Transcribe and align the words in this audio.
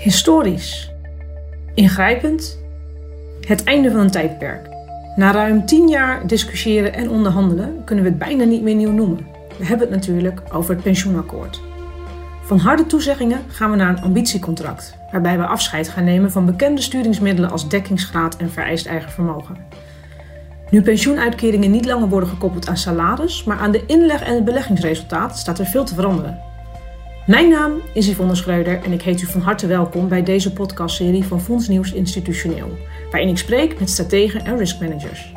Historisch. 0.00 0.90
Ingrijpend. 1.74 2.58
Het 3.40 3.64
einde 3.64 3.90
van 3.90 4.00
een 4.00 4.10
tijdperk. 4.10 4.68
Na 5.16 5.32
ruim 5.32 5.66
tien 5.66 5.88
jaar 5.88 6.26
discussiëren 6.26 6.92
en 6.92 7.10
onderhandelen 7.10 7.84
kunnen 7.84 8.04
we 8.04 8.10
het 8.10 8.18
bijna 8.18 8.44
niet 8.44 8.62
meer 8.62 8.74
nieuw 8.74 8.92
noemen. 8.92 9.26
We 9.58 9.66
hebben 9.66 9.86
het 9.86 9.96
natuurlijk 9.96 10.40
over 10.52 10.74
het 10.74 10.82
pensioenakkoord. 10.82 11.60
Van 12.42 12.58
harde 12.58 12.86
toezeggingen 12.86 13.40
gaan 13.48 13.70
we 13.70 13.76
naar 13.76 13.88
een 13.88 14.02
ambitiecontract, 14.02 14.96
waarbij 15.12 15.38
we 15.38 15.46
afscheid 15.46 15.88
gaan 15.88 16.04
nemen 16.04 16.30
van 16.30 16.46
bekende 16.46 16.80
sturingsmiddelen 16.80 17.50
als 17.50 17.68
dekkingsgraad 17.68 18.36
en 18.36 18.50
vereist 18.50 18.86
eigen 18.86 19.10
vermogen. 19.10 19.56
Nu 20.70 20.82
pensioenuitkeringen 20.82 21.70
niet 21.70 21.86
langer 21.86 22.08
worden 22.08 22.28
gekoppeld 22.28 22.68
aan 22.68 22.76
salaris, 22.76 23.44
maar 23.44 23.58
aan 23.58 23.72
de 23.72 23.86
inleg 23.86 24.22
en 24.22 24.34
het 24.34 24.44
beleggingsresultaat, 24.44 25.38
staat 25.38 25.58
er 25.58 25.66
veel 25.66 25.84
te 25.84 25.94
veranderen. 25.94 26.49
Mijn 27.30 27.48
naam 27.48 27.82
is 27.94 28.08
Yvonne 28.08 28.34
Schreuder 28.34 28.82
en 28.84 28.92
ik 28.92 29.02
heet 29.02 29.22
u 29.22 29.26
van 29.26 29.40
harte 29.40 29.66
welkom 29.66 30.08
bij 30.08 30.22
deze 30.22 30.52
podcastserie 30.52 31.24
van 31.24 31.40
Fonds 31.40 31.68
Nieuws 31.68 31.92
Institutioneel, 31.92 32.68
waarin 33.10 33.28
ik 33.28 33.38
spreek 33.38 33.78
met 33.78 33.90
strategen 33.90 34.44
en 34.44 34.58
riskmanagers. 34.58 35.32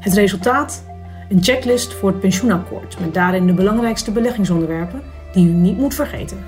Het 0.00 0.14
resultaat? 0.14 0.84
Een 1.28 1.42
checklist 1.42 1.92
voor 1.92 2.10
het 2.10 2.20
pensioenakkoord 2.20 3.00
met 3.00 3.14
daarin 3.14 3.46
de 3.46 3.52
belangrijkste 3.52 4.10
beleggingsonderwerpen 4.10 5.02
die 5.32 5.46
u 5.46 5.50
niet 5.50 5.78
moet 5.78 5.94
vergeten. 5.94 6.44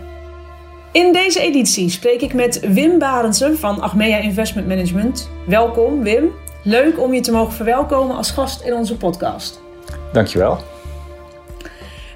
In 0.90 1.12
deze 1.12 1.40
editie 1.40 1.90
spreek 1.90 2.20
ik 2.20 2.34
met 2.34 2.60
Wim 2.60 2.98
Barendsen 2.98 3.58
van 3.58 3.80
Achmea 3.80 4.18
Investment 4.18 4.68
Management. 4.68 5.30
Welkom 5.46 6.02
Wim. 6.02 6.30
Leuk 6.62 7.00
om 7.00 7.14
je 7.14 7.20
te 7.20 7.32
mogen 7.32 7.52
verwelkomen 7.52 8.16
als 8.16 8.30
gast 8.30 8.60
in 8.60 8.74
onze 8.74 8.96
podcast. 8.96 9.60
Dankjewel. 10.12 10.71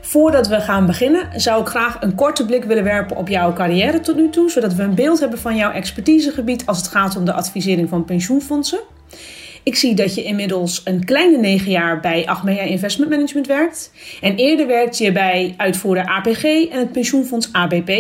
Voordat 0.07 0.49
we 0.49 0.61
gaan 0.61 0.87
beginnen, 0.87 1.41
zou 1.41 1.61
ik 1.61 1.69
graag 1.69 1.97
een 2.01 2.15
korte 2.15 2.45
blik 2.45 2.65
willen 2.65 2.85
werpen 2.85 3.17
op 3.17 3.29
jouw 3.29 3.53
carrière 3.53 4.01
tot 4.01 4.17
nu 4.17 4.31
toe, 4.31 4.51
zodat 4.51 4.75
we 4.75 4.83
een 4.83 4.95
beeld 4.95 5.21
hebben 5.21 5.39
van 5.39 5.57
jouw 5.57 5.73
expertisegebied 5.73 6.67
als 6.67 6.79
het 6.79 6.89
gaat 6.89 7.17
om 7.17 7.25
de 7.25 7.33
advisering 7.33 7.89
van 7.89 8.05
pensioenfondsen. 8.05 8.79
Ik 9.63 9.77
zie 9.77 9.95
dat 9.95 10.15
je 10.15 10.23
inmiddels 10.23 10.81
een 10.85 11.05
kleine 11.05 11.37
negen 11.37 11.71
jaar 11.71 12.01
bij 12.01 12.27
Achmea 12.27 12.63
Investment 12.63 13.11
Management 13.11 13.47
werkt. 13.47 13.93
En 14.21 14.37
eerder 14.37 14.67
werkte 14.67 15.05
je 15.05 15.13
bij 15.13 15.55
uitvoerder 15.57 16.05
APG 16.05 16.45
en 16.45 16.79
het 16.79 16.93
pensioenfonds 16.93 17.53
ABP. 17.53 17.91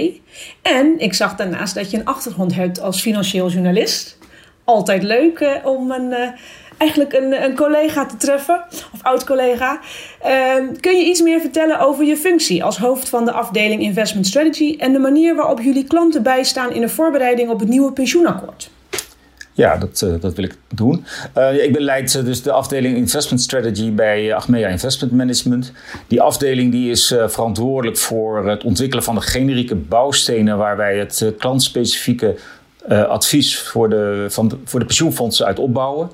En 0.62 0.94
ik 0.98 1.14
zag 1.14 1.36
daarnaast 1.36 1.74
dat 1.74 1.90
je 1.90 1.96
een 1.96 2.04
achtergrond 2.04 2.54
hebt 2.54 2.80
als 2.80 3.00
financieel 3.00 3.50
journalist. 3.50 4.18
Altijd 4.64 5.02
leuk 5.02 5.38
eh, 5.38 5.66
om 5.66 5.90
een, 5.90 6.10
uh, 6.10 6.28
eigenlijk 6.76 7.12
een, 7.12 7.42
een, 7.44 7.54
collega 7.54 8.06
te 8.06 8.16
treffen, 8.16 8.64
of 8.92 9.02
oud-collega. 9.02 9.80
Uh, 10.26 10.30
kun 10.80 10.96
je 10.96 11.04
iets 11.04 11.20
meer 11.22 11.40
vertellen 11.40 11.80
over 11.80 12.04
je 12.04 12.16
functie 12.16 12.64
als 12.64 12.78
hoofd 12.78 13.08
van 13.08 13.24
de 13.24 13.32
afdeling 13.32 13.82
Investment 13.82 14.26
Strategy 14.26 14.76
en 14.78 14.92
de 14.92 14.98
manier 14.98 15.34
waarop 15.34 15.60
jullie 15.60 15.84
klanten 15.84 16.22
bijstaan 16.22 16.72
in 16.72 16.80
de 16.80 16.88
voorbereiding 16.88 17.50
op 17.50 17.60
het 17.60 17.68
nieuwe 17.68 17.92
pensioenakkoord? 17.92 18.70
Ja, 19.56 19.76
dat, 19.76 20.00
uh, 20.04 20.20
dat 20.20 20.34
wil 20.34 20.44
ik 20.44 20.56
doen. 20.74 21.04
Uh, 21.38 21.64
ik 21.64 21.78
leid 21.78 22.14
uh, 22.14 22.24
dus 22.24 22.42
de 22.42 22.52
afdeling 22.52 22.96
Investment 22.96 23.42
Strategy 23.42 23.92
bij 23.92 24.34
Achmea 24.34 24.68
Investment 24.68 25.12
Management. 25.12 25.72
Die 26.06 26.20
afdeling 26.20 26.72
die 26.72 26.90
is 26.90 27.14
verantwoordelijk 27.26 27.98
voor 27.98 28.48
het 28.48 28.64
ontwikkelen 28.64 29.04
van 29.04 29.14
de 29.14 29.20
generieke 29.20 29.74
bouwstenen 29.74 30.58
waar 30.58 30.76
wij 30.76 30.98
het 30.98 31.32
klantspecifieke 31.38 32.36
advies 32.88 33.58
voor 33.58 33.88
de, 33.88 34.26
van 34.28 34.60
voor 34.64 34.80
de 34.80 34.86
pensioenfondsen 34.86 35.46
uit 35.46 35.58
opbouwen. 35.58 36.10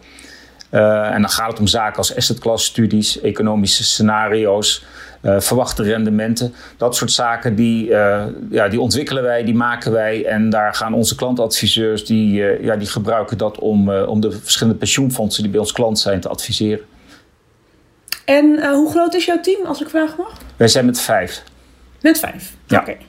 En 0.80 1.20
dan 1.20 1.30
gaat 1.30 1.50
het 1.50 1.58
om 1.58 1.66
zaken 1.66 1.96
als 1.96 2.16
asset 2.16 2.38
class 2.38 2.66
studies, 2.66 3.20
economische 3.20 3.84
scenario's, 3.84 4.84
uh, 5.22 5.40
verwachte 5.40 5.82
rendementen. 5.82 6.54
Dat 6.76 6.96
soort 6.96 7.10
zaken 7.10 7.54
die, 7.54 7.88
uh, 7.88 8.24
ja, 8.50 8.68
die 8.68 8.80
ontwikkelen 8.80 9.22
wij, 9.22 9.44
die 9.44 9.54
maken 9.54 9.92
wij. 9.92 10.24
En 10.24 10.50
daar 10.50 10.74
gaan 10.74 10.94
onze 10.94 11.14
klantadviseurs, 11.14 12.04
die, 12.04 12.32
ja, 12.62 12.76
die 12.76 12.88
gebruiken 12.88 13.38
dat 13.38 13.58
om, 13.58 13.90
om 13.90 14.20
de 14.20 14.32
verschillende 14.32 14.78
pensioenfondsen 14.78 15.42
die 15.42 15.52
bij 15.52 15.60
ons 15.60 15.72
klant 15.72 15.98
zijn 15.98 16.20
te 16.20 16.28
adviseren. 16.28 16.84
En 18.24 18.70
hoe 18.70 18.90
groot 18.90 19.14
is 19.14 19.24
jouw 19.24 19.40
team, 19.40 19.66
als 19.66 19.80
ik 19.80 19.88
vragen 19.88 20.16
mag? 20.18 20.32
Wij 20.56 20.68
zijn 20.68 20.86
met 20.86 21.00
vijf. 21.00 21.42
Met 22.00 22.18
vijf? 22.18 22.54
Ja. 22.66 22.80
Oké. 22.80 22.90
Okay. 22.90 23.06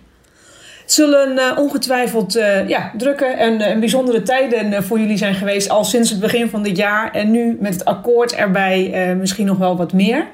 Zullen 0.86 1.58
ongetwijfeld 1.58 2.34
ja, 2.68 2.92
drukke 2.98 3.26
en, 3.26 3.62
en 3.62 3.80
bijzondere 3.80 4.22
tijden 4.22 4.84
voor 4.84 5.00
jullie 5.00 5.18
zijn 5.18 5.36
geweest, 5.36 5.70
al 5.70 5.84
sinds 5.84 6.10
het 6.10 6.20
begin 6.20 6.50
van 6.50 6.64
dit 6.64 6.78
jaar. 6.78 7.12
En 7.12 7.32
nu 7.32 7.58
met 7.60 7.74
het 7.74 7.86
akkoord 7.86 8.36
erbij 8.36 9.16
misschien 9.20 9.46
nog 9.46 9.58
wel 9.58 9.78
wat 9.78 9.94
meer. 9.94 10.28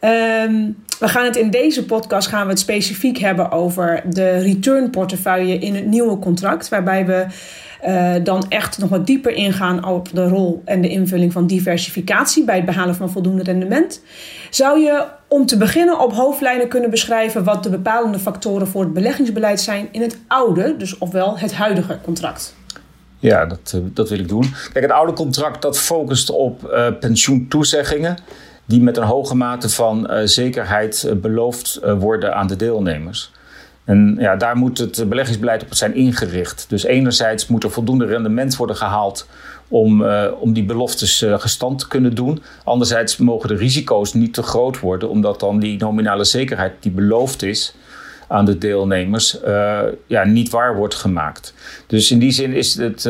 Um, 0.00 0.83
we 0.98 1.08
gaan 1.08 1.24
het 1.24 1.36
in 1.36 1.50
deze 1.50 1.84
podcast 1.84 2.28
gaan 2.28 2.44
we 2.44 2.50
het 2.50 2.58
specifiek 2.58 3.18
hebben 3.18 3.50
over 3.50 4.02
de 4.08 4.38
return 4.38 4.90
portefeuille 4.90 5.58
in 5.58 5.74
het 5.74 5.86
nieuwe 5.86 6.18
contract. 6.18 6.68
Waarbij 6.68 7.06
we 7.06 7.26
uh, 7.86 8.14
dan 8.24 8.44
echt 8.48 8.78
nog 8.78 8.88
wat 8.88 9.06
dieper 9.06 9.32
ingaan 9.32 9.84
op 9.84 10.08
de 10.12 10.28
rol 10.28 10.62
en 10.64 10.80
de 10.80 10.88
invulling 10.88 11.32
van 11.32 11.46
diversificatie 11.46 12.44
bij 12.44 12.56
het 12.56 12.64
behalen 12.64 12.94
van 12.94 13.10
voldoende 13.10 13.42
rendement. 13.42 14.00
Zou 14.50 14.80
je 14.80 15.04
om 15.28 15.46
te 15.46 15.56
beginnen 15.56 16.00
op 16.00 16.12
hoofdlijnen 16.12 16.68
kunnen 16.68 16.90
beschrijven 16.90 17.44
wat 17.44 17.62
de 17.62 17.70
bepalende 17.70 18.18
factoren 18.18 18.66
voor 18.66 18.82
het 18.82 18.92
beleggingsbeleid 18.92 19.60
zijn 19.60 19.88
in 19.90 20.00
het 20.00 20.18
oude, 20.28 20.74
dus 20.78 20.98
ofwel 20.98 21.38
het 21.38 21.54
huidige 21.54 21.98
contract? 22.02 22.54
Ja, 23.18 23.46
dat, 23.46 23.80
dat 23.82 24.08
wil 24.08 24.18
ik 24.18 24.28
doen. 24.28 24.54
Kijk, 24.72 24.84
het 24.84 24.94
oude 24.94 25.12
contract 25.12 25.62
dat 25.62 25.78
focust 25.78 26.30
op 26.30 26.70
uh, 26.72 26.86
pensioentoezeggingen 27.00 28.16
die 28.66 28.80
met 28.80 28.96
een 28.96 29.04
hoge 29.04 29.36
mate 29.36 29.68
van 29.68 30.10
uh, 30.10 30.20
zekerheid 30.24 31.04
uh, 31.06 31.12
beloofd 31.12 31.80
uh, 31.84 31.98
worden 31.98 32.34
aan 32.34 32.46
de 32.46 32.56
deelnemers. 32.56 33.32
En 33.84 34.16
ja, 34.18 34.36
daar 34.36 34.56
moet 34.56 34.78
het 34.78 35.08
beleggingsbeleid 35.08 35.62
op 35.62 35.74
zijn 35.74 35.94
ingericht. 35.94 36.66
Dus 36.68 36.84
enerzijds 36.84 37.46
moet 37.46 37.64
er 37.64 37.70
voldoende 37.70 38.06
rendement 38.06 38.56
worden 38.56 38.76
gehaald 38.76 39.28
om, 39.68 40.04
om 40.40 40.52
die 40.52 40.64
beloftes 40.64 41.24
gestand 41.28 41.78
te 41.78 41.88
kunnen 41.88 42.14
doen. 42.14 42.42
Anderzijds 42.64 43.16
mogen 43.16 43.48
de 43.48 43.56
risico's 43.56 44.14
niet 44.14 44.34
te 44.34 44.42
groot 44.42 44.80
worden, 44.80 45.08
omdat 45.08 45.40
dan 45.40 45.58
die 45.58 45.78
nominale 45.78 46.24
zekerheid 46.24 46.72
die 46.80 46.92
beloofd 46.92 47.42
is 47.42 47.74
aan 48.28 48.44
de 48.44 48.58
deelnemers 48.58 49.38
ja, 50.06 50.24
niet 50.24 50.50
waar 50.50 50.76
wordt 50.76 50.94
gemaakt. 50.94 51.54
Dus 51.86 52.10
in 52.10 52.18
die 52.18 52.32
zin 52.32 52.52
is 52.52 52.74
het 52.74 53.02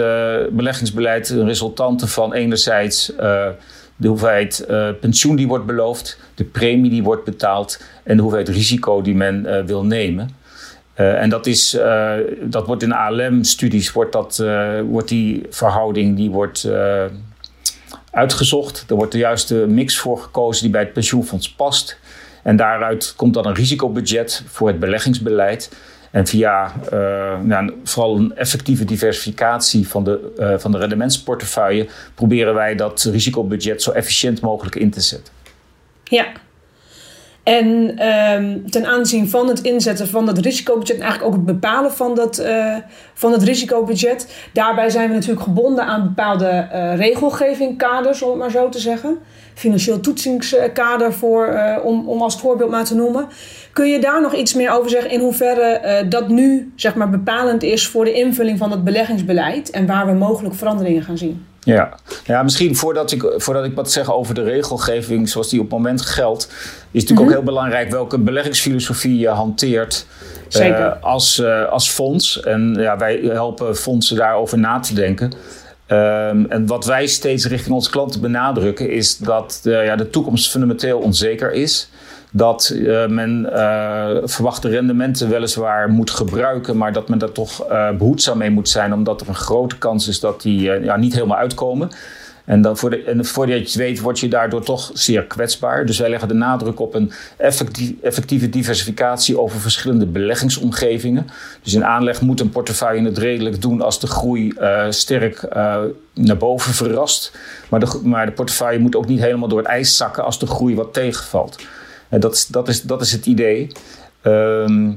beleggingsbeleid 0.50 1.28
een 1.28 1.46
resultante 1.46 2.06
van 2.06 2.32
enerzijds 2.32 3.12
de 3.96 4.08
hoeveelheid 4.08 4.66
uh, 4.70 4.88
pensioen 5.00 5.36
die 5.36 5.46
wordt 5.46 5.66
beloofd, 5.66 6.18
de 6.34 6.44
premie 6.44 6.90
die 6.90 7.02
wordt 7.02 7.24
betaald 7.24 7.82
en 8.02 8.16
de 8.16 8.22
hoeveelheid 8.22 8.56
risico 8.56 9.02
die 9.02 9.14
men 9.14 9.46
uh, 9.46 9.60
wil 9.60 9.84
nemen. 9.84 10.30
Uh, 10.96 11.22
en 11.22 11.28
dat, 11.28 11.46
is, 11.46 11.78
dat 12.42 12.66
wordt 12.66 12.82
in 12.82 12.92
ALM-studies, 12.92 13.92
wordt, 13.92 14.12
dat, 14.12 14.44
wordt 14.88 15.08
die 15.08 15.46
verhouding 15.50 16.16
die 16.16 16.30
wordt, 16.30 16.68
uitgezocht. 18.10 18.84
Er 18.88 18.96
wordt 18.96 19.12
de 19.12 19.18
juiste 19.18 19.54
mix 19.54 19.98
voor 19.98 20.18
gekozen 20.18 20.62
die 20.62 20.72
bij 20.72 20.80
het 20.80 20.92
pensioenfonds 20.92 21.52
past. 21.52 21.98
En 22.42 22.56
daaruit 22.56 23.12
komt 23.16 23.34
dan 23.34 23.46
een 23.46 23.54
risicobudget 23.54 24.42
voor 24.46 24.68
het 24.68 24.78
beleggingsbeleid. 24.78 25.76
En 26.14 26.26
via 26.26 26.72
uh, 26.92 27.40
nou, 27.40 27.72
vooral 27.84 28.16
een 28.16 28.36
effectieve 28.36 28.84
diversificatie 28.84 29.88
van 29.88 30.04
de, 30.04 30.34
uh, 30.38 30.58
van 30.58 30.72
de 30.72 30.78
rendementsportefeuille 30.78 31.88
proberen 32.14 32.54
wij 32.54 32.74
dat 32.74 33.02
risicobudget 33.02 33.82
zo 33.82 33.90
efficiënt 33.90 34.40
mogelijk 34.40 34.76
in 34.76 34.90
te 34.90 35.00
zetten. 35.00 35.32
Ja. 36.04 36.26
En 37.44 37.66
um, 38.08 38.70
ten 38.70 38.86
aanzien 38.86 39.28
van 39.28 39.48
het 39.48 39.60
inzetten 39.60 40.08
van 40.08 40.26
dat 40.26 40.38
risicobudget, 40.38 40.96
en 40.96 41.02
eigenlijk 41.02 41.32
ook 41.32 41.46
het 41.46 41.60
bepalen 41.60 41.92
van 41.92 42.14
dat, 42.14 42.40
uh, 42.40 42.76
van 43.14 43.32
het 43.32 43.42
risicobudget, 43.42 44.48
daarbij 44.52 44.90
zijn 44.90 45.08
we 45.08 45.14
natuurlijk 45.14 45.42
gebonden 45.42 45.84
aan 45.84 46.02
bepaalde 46.02 46.68
regelgevingkaders, 46.96 48.22
om 48.22 48.30
het 48.30 48.38
maar 48.38 48.50
zo 48.50 48.68
te 48.68 48.78
zeggen 48.78 49.18
financieel 49.54 50.00
toetsingskader 50.00 51.12
voor, 51.12 51.48
uh, 51.48 51.76
om, 51.84 52.08
om 52.08 52.22
als 52.22 52.40
voorbeeld 52.40 52.70
maar 52.70 52.84
te 52.84 52.94
noemen. 52.94 53.26
Kun 53.72 53.88
je 53.88 54.00
daar 54.00 54.20
nog 54.20 54.34
iets 54.34 54.54
meer 54.54 54.70
over 54.70 54.90
zeggen 54.90 55.10
in 55.10 55.20
hoeverre 55.20 55.80
uh, 55.84 56.10
dat 56.10 56.28
nu 56.28 56.72
zeg 56.76 56.94
maar, 56.94 57.10
bepalend 57.10 57.62
is 57.62 57.86
voor 57.86 58.04
de 58.04 58.12
invulling 58.12 58.58
van 58.58 58.70
het 58.70 58.84
beleggingsbeleid 58.84 59.70
en 59.70 59.86
waar 59.86 60.06
we 60.06 60.12
mogelijk 60.12 60.54
veranderingen 60.54 61.02
gaan 61.02 61.18
zien? 61.18 61.46
Ja, 61.64 61.94
ja 62.24 62.42
misschien 62.42 62.76
voordat 62.76 63.12
ik, 63.12 63.32
voordat 63.36 63.64
ik 63.64 63.74
wat 63.74 63.92
zeg 63.92 64.12
over 64.12 64.34
de 64.34 64.42
regelgeving 64.42 65.28
zoals 65.28 65.48
die 65.48 65.60
op 65.60 65.70
het 65.70 65.74
moment 65.74 66.02
geldt, 66.02 66.42
is 66.44 66.52
het 66.82 66.92
natuurlijk 66.92 67.20
ook 67.20 67.30
heel 67.30 67.42
belangrijk 67.42 67.90
welke 67.90 68.18
beleggingsfilosofie 68.18 69.18
je 69.18 69.28
hanteert. 69.28 70.06
Uh, 70.56 70.92
als, 71.00 71.38
uh, 71.38 71.64
als 71.64 71.90
fonds. 71.90 72.40
En 72.40 72.76
ja, 72.78 72.96
wij 72.96 73.20
helpen 73.22 73.76
fondsen 73.76 74.16
daarover 74.16 74.58
na 74.58 74.80
te 74.80 74.94
denken. 74.94 75.32
Um, 75.88 76.46
en 76.50 76.66
wat 76.66 76.84
wij 76.84 77.06
steeds 77.06 77.46
richting 77.46 77.74
onze 77.74 77.90
klanten 77.90 78.20
benadrukken 78.20 78.90
is 78.90 79.16
dat 79.16 79.60
de, 79.62 79.70
ja, 79.70 79.96
de 79.96 80.10
toekomst 80.10 80.50
fundamenteel 80.50 80.98
onzeker 80.98 81.52
is. 81.52 81.88
Dat 82.36 82.72
uh, 82.74 83.06
men 83.06 83.48
uh, 83.52 84.10
verwachte 84.24 84.68
rendementen 84.68 85.28
weliswaar 85.28 85.88
moet 85.88 86.10
gebruiken, 86.10 86.76
maar 86.76 86.92
dat 86.92 87.08
men 87.08 87.18
daar 87.18 87.32
toch 87.32 87.70
uh, 87.70 87.90
behoedzaam 87.90 88.38
mee 88.38 88.50
moet 88.50 88.68
zijn, 88.68 88.94
omdat 88.94 89.20
er 89.20 89.28
een 89.28 89.34
grote 89.34 89.78
kans 89.78 90.08
is 90.08 90.20
dat 90.20 90.42
die 90.42 90.60
ja, 90.60 90.96
niet 90.96 91.14
helemaal 91.14 91.36
uitkomen. 91.36 91.90
En, 92.44 92.62
dan 92.62 92.76
voor 92.76 92.90
de, 92.90 93.02
en 93.02 93.24
voordat 93.24 93.56
je 93.56 93.62
het 93.62 93.74
weet, 93.74 94.00
word 94.00 94.20
je 94.20 94.28
daardoor 94.28 94.64
toch 94.64 94.90
zeer 94.92 95.24
kwetsbaar. 95.24 95.86
Dus 95.86 95.98
wij 95.98 96.10
leggen 96.10 96.28
de 96.28 96.34
nadruk 96.34 96.80
op 96.80 96.94
een 96.94 97.12
effectieve 98.00 98.48
diversificatie 98.48 99.40
over 99.40 99.60
verschillende 99.60 100.06
beleggingsomgevingen. 100.06 101.26
Dus 101.62 101.74
in 101.74 101.84
aanleg 101.84 102.20
moet 102.20 102.40
een 102.40 102.50
portefeuille 102.50 103.04
het 103.04 103.18
redelijk 103.18 103.62
doen 103.62 103.80
als 103.80 104.00
de 104.00 104.06
groei 104.06 104.54
sterk 104.88 105.48
naar 106.14 106.36
boven 106.38 106.72
verrast. 106.72 107.32
Maar 107.68 107.80
de, 107.80 108.00
maar 108.02 108.26
de 108.26 108.32
portefeuille 108.32 108.78
moet 108.78 108.96
ook 108.96 109.08
niet 109.08 109.20
helemaal 109.20 109.48
door 109.48 109.58
het 109.58 109.68
ijs 109.68 109.96
zakken 109.96 110.24
als 110.24 110.38
de 110.38 110.46
groei 110.46 110.74
wat 110.74 110.92
tegenvalt. 110.92 111.56
Dat, 112.20 112.34
is, 112.34 112.46
dat, 112.46 112.68
is, 112.68 112.82
dat 112.82 113.00
is 113.00 113.12
het 113.12 113.26
idee. 113.26 113.72
Um, 114.22 114.96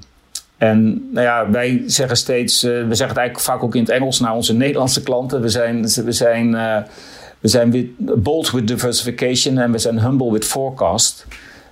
en 0.57 1.09
nou 1.11 1.25
ja, 1.25 1.49
wij 1.51 1.83
zeggen 1.85 2.17
steeds, 2.17 2.63
uh, 2.63 2.71
we 2.71 2.95
zeggen 2.95 3.07
het 3.07 3.17
eigenlijk 3.17 3.39
vaak 3.39 3.63
ook 3.63 3.75
in 3.75 3.81
het 3.81 3.89
Engels 3.89 4.19
naar 4.19 4.33
onze 4.33 4.53
Nederlandse 4.53 5.03
klanten. 5.03 5.41
We 5.41 5.49
zijn, 5.49 5.81
we 5.81 6.11
zijn, 6.11 6.53
uh, 6.53 6.77
we 7.39 7.47
zijn 7.47 7.95
bold 7.97 8.51
with 8.51 8.67
diversification 8.67 9.57
en 9.57 9.71
we 9.71 9.77
zijn 9.77 9.99
humble 9.99 10.31
with 10.31 10.45
forecast. 10.45 11.25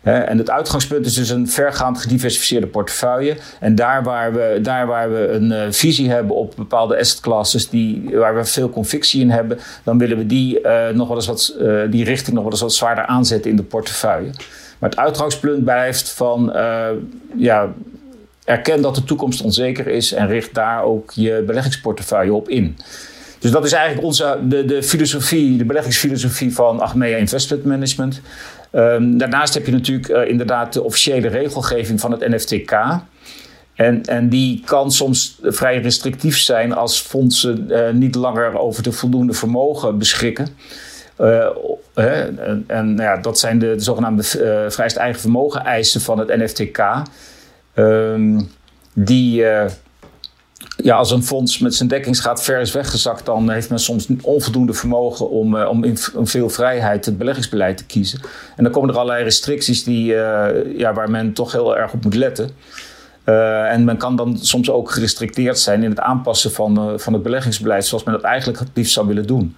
en 0.03 0.37
het 0.37 0.49
uitgangspunt 0.49 1.05
is 1.05 1.13
dus 1.13 1.29
een 1.29 1.49
vergaand 1.49 1.99
gediversifieerde 1.99 2.67
portefeuille. 2.67 3.37
En 3.59 3.75
daar 3.75 4.03
waar 4.03 4.33
we, 4.33 4.59
daar 4.61 4.87
waar 4.87 5.11
we 5.11 5.27
een 5.27 5.51
uh, 5.51 5.61
visie 5.69 6.09
hebben 6.09 6.35
op 6.35 6.53
bepaalde 6.55 6.97
asset 6.97 7.19
classes 7.19 7.69
die, 7.69 8.09
waar 8.13 8.35
we 8.35 8.45
veel 8.45 8.69
convictie 8.69 9.21
in 9.21 9.29
hebben, 9.29 9.59
dan 9.83 9.97
willen 9.97 10.17
we 10.17 10.25
die, 10.25 10.59
nog 10.93 11.07
wel 11.07 11.17
eens 11.17 11.27
wat, 11.27 11.55
die 11.89 12.03
richting 12.03 12.35
nog 12.35 12.43
wel 12.43 12.51
eens 12.51 12.61
wat 12.61 12.73
zwaarder 12.73 13.05
aanzetten 13.05 13.49
in 13.49 13.55
de 13.55 13.63
portefeuille. 13.63 14.29
Maar 14.79 14.89
het 14.89 14.99
uitgangspunt 14.99 15.63
blijft 15.63 16.09
van 16.09 16.51
ja, 17.37 17.73
erken 18.45 18.81
dat 18.81 18.95
de 18.95 19.03
toekomst 19.03 19.41
onzeker 19.41 19.87
is 19.87 20.13
en 20.13 20.27
richt 20.27 20.53
daar 20.53 20.83
ook 20.83 21.11
je 21.11 21.43
beleggingsportefeuille 21.45 22.33
op 22.33 22.49
in. 22.49 22.77
Dus 23.39 23.51
dat 23.51 23.65
is 23.65 23.71
eigenlijk 23.71 24.05
onze, 24.05 24.39
de, 24.43 24.65
de 24.65 24.83
filosofie, 24.83 25.57
de 25.57 25.65
beleggingsfilosofie 25.65 26.53
van 26.53 26.79
Achmea 26.79 27.17
Investment 27.17 27.65
Management. 27.65 28.21
Um, 28.71 29.17
daarnaast 29.17 29.53
heb 29.53 29.65
je 29.65 29.71
natuurlijk 29.71 30.09
uh, 30.09 30.29
inderdaad 30.29 30.73
de 30.73 30.83
officiële 30.83 31.27
regelgeving 31.27 31.99
van 31.99 32.11
het 32.11 32.27
NFTK. 32.27 32.71
En, 33.73 34.03
en 34.05 34.29
die 34.29 34.61
kan 34.65 34.91
soms 34.91 35.39
vrij 35.43 35.81
restrictief 35.81 36.37
zijn 36.37 36.73
als 36.73 36.99
fondsen 36.99 37.65
uh, 37.69 37.89
niet 37.89 38.15
langer 38.15 38.59
over 38.59 38.83
de 38.83 38.91
voldoende 38.91 39.33
vermogen 39.33 39.97
beschikken. 39.97 40.47
Uh, 41.19 41.47
en, 41.93 42.63
en 42.67 42.93
nou 42.93 43.01
ja, 43.09 43.17
dat 43.17 43.39
zijn 43.39 43.59
de, 43.59 43.75
de 43.75 43.83
zogenaamde 43.83 44.23
vrijst 44.69 44.95
eigen 44.95 45.21
vermogen 45.21 45.63
eisen 45.63 46.01
van 46.01 46.19
het 46.19 46.27
NFTK. 46.27 46.79
Um, 47.75 48.49
die, 48.95 49.41
uh, 49.41 49.65
ja, 50.77 50.95
als 50.95 51.11
een 51.11 51.23
fonds 51.23 51.59
met 51.59 51.75
zijn 51.75 51.89
dekkingsgraad 51.89 52.43
ver 52.43 52.59
is 52.59 52.71
weggezakt, 52.71 53.25
dan 53.25 53.49
heeft 53.49 53.69
men 53.69 53.79
soms 53.79 54.07
onvoldoende 54.21 54.73
vermogen 54.73 55.29
om, 55.29 55.55
uh, 55.55 55.69
om 55.69 55.83
in 55.83 55.97
veel 56.23 56.49
vrijheid 56.49 57.05
het 57.05 57.17
beleggingsbeleid 57.17 57.77
te 57.77 57.85
kiezen. 57.85 58.19
En 58.55 58.63
dan 58.63 58.73
komen 58.73 58.89
er 58.89 58.95
allerlei 58.95 59.23
restricties 59.23 59.83
die, 59.83 60.13
uh, 60.13 60.47
ja, 60.77 60.93
waar 60.93 61.09
men 61.09 61.33
toch 61.33 61.51
heel 61.51 61.77
erg 61.77 61.93
op 61.93 62.03
moet 62.03 62.15
letten. 62.15 62.49
en 63.69 63.83
men 63.83 63.97
kan 63.97 64.15
dan 64.15 64.37
soms 64.37 64.69
ook 64.69 64.91
gerestricteerd 64.91 65.59
zijn 65.59 65.83
in 65.83 65.89
het 65.89 65.99
aanpassen 65.99 66.51
van, 66.51 66.99
van 66.99 67.13
het 67.13 67.23
beleggingsbeleid 67.23 67.85
zoals 67.85 68.03
men 68.03 68.13
dat 68.13 68.23
eigenlijk 68.23 68.59
het 68.59 68.69
liefst 68.73 68.93
zou 68.93 69.07
willen 69.07 69.27
doen. 69.27 69.55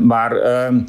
Maar 0.00 0.36
ehm, 0.36 0.80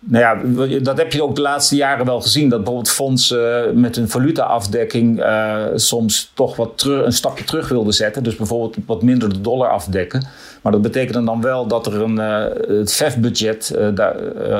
nou 0.00 0.24
ja, 0.24 0.78
dat 0.78 0.96
heb 0.96 1.12
je 1.12 1.22
ook 1.22 1.34
de 1.34 1.40
laatste 1.40 1.76
jaren 1.76 2.06
wel 2.06 2.20
gezien. 2.20 2.48
Dat 2.48 2.58
bijvoorbeeld 2.58 2.90
fondsen 2.90 3.80
met 3.80 3.96
een 3.96 4.08
valutaafdekking 4.08 5.18
uh, 5.18 5.64
soms 5.74 6.30
toch 6.34 6.56
wat 6.56 6.78
terug, 6.78 7.04
een 7.04 7.12
stapje 7.12 7.44
terug 7.44 7.68
wilden 7.68 7.92
zetten. 7.92 8.22
Dus 8.22 8.36
bijvoorbeeld 8.36 8.76
wat 8.86 9.02
minder 9.02 9.28
de 9.28 9.40
dollar 9.40 9.68
afdekken. 9.68 10.26
Maar 10.62 10.72
dat 10.72 10.82
betekende 10.82 11.24
dan 11.24 11.40
wel 11.40 11.66
dat 11.66 11.86
er 11.86 12.02
een, 12.02 12.16
uh, 12.16 12.78
het 12.78 12.92
VEF-budget 12.92 13.78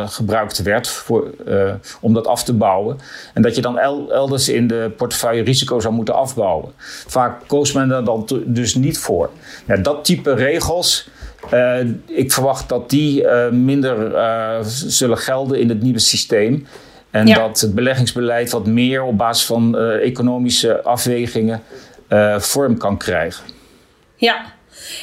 gebruikt 0.07 0.63
werd 0.63 0.89
voor, 0.89 1.31
om 2.01 2.15
dat 2.15 2.27
af 2.27 2.45
te 2.45 2.55
bouwen. 2.55 2.99
En 3.35 3.43
dat 3.43 3.55
je 3.55 3.63
dan 3.63 3.79
el 3.79 4.13
elders 4.13 4.49
in 4.49 4.67
de 4.67 4.93
portefeuille 4.97 5.43
risico 5.43 5.81
zou 5.81 5.95
moeten 5.95 6.15
afbouwen. 6.15 6.71
Vaak 7.07 7.41
koos 7.47 7.73
men 7.73 7.89
daar 7.89 8.05
dan 8.05 8.29
dus 8.45 8.75
niet 8.75 8.99
voor. 8.99 9.31
Dat 9.83 10.05
type 10.05 10.35
regels 10.35 11.09
uh, 11.55 11.79
ik 12.07 12.33
verwacht 12.33 12.69
dat 12.69 12.91
die 12.91 13.23
uh, 13.23 13.49
minder 13.49 14.13
uh, 14.13 14.57
zullen 14.65 15.19
gelden 15.19 15.61
in 15.61 15.69
het 15.69 15.83
nieuwe 15.83 15.99
systeem. 15.99 16.67
En 17.11 17.27
ja. 17.27 17.35
dat 17.35 17.61
het 17.61 17.75
beleggingsbeleid 17.75 18.51
wat 18.51 18.67
meer 18.67 19.03
op 19.03 19.19
basis 19.19 19.47
van 19.47 19.79
economische 19.79 20.83
afwegingen 20.83 21.63
vorm 22.39 22.79
kan 22.79 22.97
krijgen. 22.97 23.45
Ja, 24.17 24.45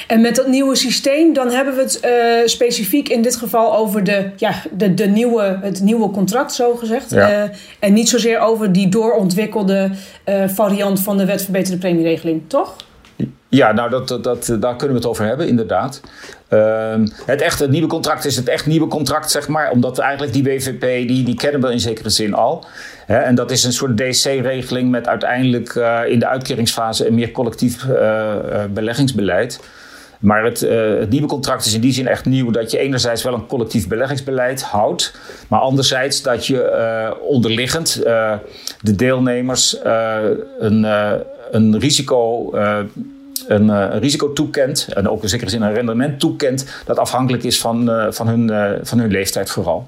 en 0.07 0.21
met 0.21 0.35
dat 0.35 0.47
nieuwe 0.47 0.75
systeem, 0.75 1.33
dan 1.33 1.51
hebben 1.51 1.75
we 1.75 1.81
het 1.81 1.99
uh, 2.05 2.47
specifiek 2.47 3.09
in 3.09 3.21
dit 3.21 3.35
geval 3.35 3.77
over 3.77 4.03
de, 4.03 4.29
ja, 4.35 4.53
de, 4.71 4.93
de 4.93 5.07
nieuwe, 5.07 5.59
het 5.61 5.81
nieuwe 5.81 6.09
contract, 6.09 6.53
zo 6.53 6.75
gezegd. 6.75 7.11
Ja. 7.11 7.43
Uh, 7.43 7.49
en 7.79 7.93
niet 7.93 8.09
zozeer 8.09 8.39
over 8.39 8.71
die 8.71 8.89
doorontwikkelde 8.89 9.89
uh, 10.25 10.43
variant 10.47 10.99
van 10.99 11.17
de 11.17 11.25
wet 11.25 11.41
verbeterde 11.43 11.77
premieregeling, 11.77 12.41
toch? 12.47 12.75
Ja, 13.55 13.71
nou, 13.71 13.89
dat, 13.89 14.07
dat, 14.07 14.23
dat, 14.23 14.45
daar 14.59 14.75
kunnen 14.75 14.95
we 14.95 15.01
het 15.01 15.05
over 15.05 15.25
hebben, 15.25 15.47
inderdaad. 15.47 16.01
Uh, 16.49 16.95
het 17.25 17.41
echte 17.41 17.67
nieuwe 17.67 17.87
contract 17.87 18.25
is 18.25 18.35
het 18.35 18.47
echt 18.47 18.65
nieuwe 18.65 18.87
contract, 18.87 19.31
zeg 19.31 19.47
maar. 19.47 19.71
Omdat 19.71 19.97
eigenlijk 19.97 20.33
die 20.33 20.43
WVP, 20.43 21.07
die, 21.07 21.23
die 21.23 21.35
kennen 21.35 21.61
we 21.61 21.71
in 21.71 21.79
zekere 21.79 22.09
zin 22.09 22.33
al. 22.33 22.65
Hè, 23.05 23.17
en 23.17 23.35
dat 23.35 23.51
is 23.51 23.63
een 23.63 23.73
soort 23.73 23.97
DC-regeling 23.97 24.91
met 24.91 25.07
uiteindelijk 25.07 25.75
uh, 25.75 25.99
in 26.07 26.19
de 26.19 26.27
uitkeringsfase 26.27 27.07
een 27.07 27.13
meer 27.13 27.31
collectief 27.31 27.83
uh, 27.83 28.33
beleggingsbeleid. 28.69 29.59
Maar 30.19 30.43
het, 30.43 30.59
het, 30.99 31.09
nieuwe 31.09 31.27
contract 31.27 31.65
is 31.65 31.73
in 31.73 31.81
die 31.81 31.93
zin 31.93 32.07
echt 32.07 32.25
nieuw 32.25 32.51
dat 32.51 32.71
je 32.71 32.77
enerzijds 32.77 33.23
wel 33.23 33.33
een 33.33 33.47
collectief 33.47 33.87
beleggingsbeleid 33.87 34.61
houdt, 34.61 35.15
maar 35.47 35.59
anderzijds 35.59 36.21
dat 36.21 36.47
je 36.47 37.17
onderliggend 37.21 37.93
de 38.81 38.95
deelnemers 38.95 39.77
een, 40.59 40.85
een 41.55 41.79
risico 41.79 42.49
een, 43.47 43.65
uh, 43.65 43.87
een, 43.91 43.99
risico 43.99 44.33
toekent 44.33 44.87
en 44.93 45.09
ook 45.09 45.23
in 45.23 45.29
zekere 45.29 45.49
zin 45.49 45.61
een 45.61 45.73
rendement 45.73 46.19
toekent 46.19 46.65
dat 46.85 46.97
afhankelijk 46.97 47.43
is 47.43 47.59
van, 47.59 47.89
uh, 47.89 48.05
van, 48.09 48.27
hun, 48.27 48.77
van 48.85 48.99
hun 48.99 49.11
leeftijd 49.11 49.49
vooral. 49.49 49.87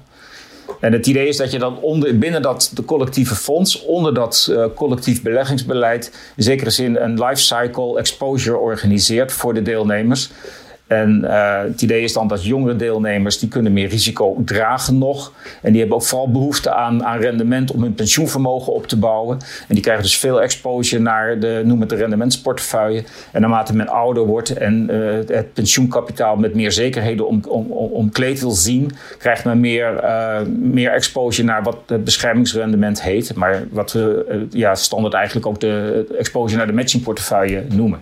En 0.80 0.92
het 0.92 1.06
idee 1.06 1.28
is 1.28 1.36
dat 1.36 1.50
je 1.50 1.58
dan 1.58 1.80
onder, 1.80 2.18
binnen 2.18 2.42
dat 2.42 2.70
de 2.74 2.84
collectieve 2.84 3.34
fonds, 3.34 3.84
onder 3.84 4.14
dat 4.14 4.54
collectief 4.74 5.22
beleggingsbeleid, 5.22 6.32
in 6.36 6.42
zekere 6.42 6.70
zin 6.70 6.96
een 6.96 7.24
life 7.24 7.42
cycle 7.42 7.98
exposure 7.98 8.56
organiseert 8.56 9.32
voor 9.32 9.54
de 9.54 9.62
deelnemers. 9.62 10.30
En 10.88 11.20
uh, 11.24 11.60
het 11.62 11.82
idee 11.82 12.02
is 12.02 12.12
dan 12.12 12.28
dat 12.28 12.44
jongere 12.44 12.76
deelnemers 12.76 13.38
die 13.38 13.48
kunnen 13.48 13.72
meer 13.72 13.88
risico 13.88 14.42
dragen 14.44 14.98
nog. 14.98 15.32
En 15.62 15.70
die 15.70 15.80
hebben 15.80 15.98
ook 15.98 16.04
vooral 16.04 16.30
behoefte 16.30 16.74
aan, 16.74 17.04
aan 17.04 17.20
rendement 17.20 17.70
om 17.70 17.82
hun 17.82 17.94
pensioenvermogen 17.94 18.72
op 18.72 18.86
te 18.86 18.98
bouwen. 18.98 19.38
En 19.68 19.74
die 19.74 19.82
krijgen 19.82 20.02
dus 20.02 20.18
veel 20.18 20.42
exposure 20.42 21.02
naar 21.02 21.38
de, 21.38 21.62
noem 21.64 21.80
het 21.80 21.88
de 21.88 21.96
rendementsportefeuille. 21.96 23.04
En 23.32 23.40
naarmate 23.40 23.76
men 23.76 23.88
ouder 23.88 24.26
wordt 24.26 24.56
en 24.56 24.88
uh, 24.90 25.14
het 25.36 25.52
pensioenkapitaal 25.52 26.36
met 26.36 26.54
meer 26.54 26.72
zekerheden 26.72 27.26
om, 27.26 27.40
om, 27.48 27.70
omkleed 27.70 28.40
wil 28.40 28.50
zien, 28.50 28.90
krijgt 29.18 29.44
men 29.44 29.60
meer, 29.60 30.04
uh, 30.04 30.40
meer 30.58 30.90
exposure 30.90 31.48
naar 31.48 31.62
wat 31.62 31.76
het 31.86 32.04
beschermingsrendement 32.04 33.02
heet. 33.02 33.34
Maar 33.34 33.66
wat 33.70 33.92
we 33.92 34.46
ja, 34.50 34.74
standaard 34.74 35.14
eigenlijk 35.14 35.46
ook 35.46 35.60
de 35.60 36.06
exposure 36.18 36.56
naar 36.56 36.66
de 36.66 36.72
matchingportefeuille 36.72 37.64
noemen. 37.68 38.00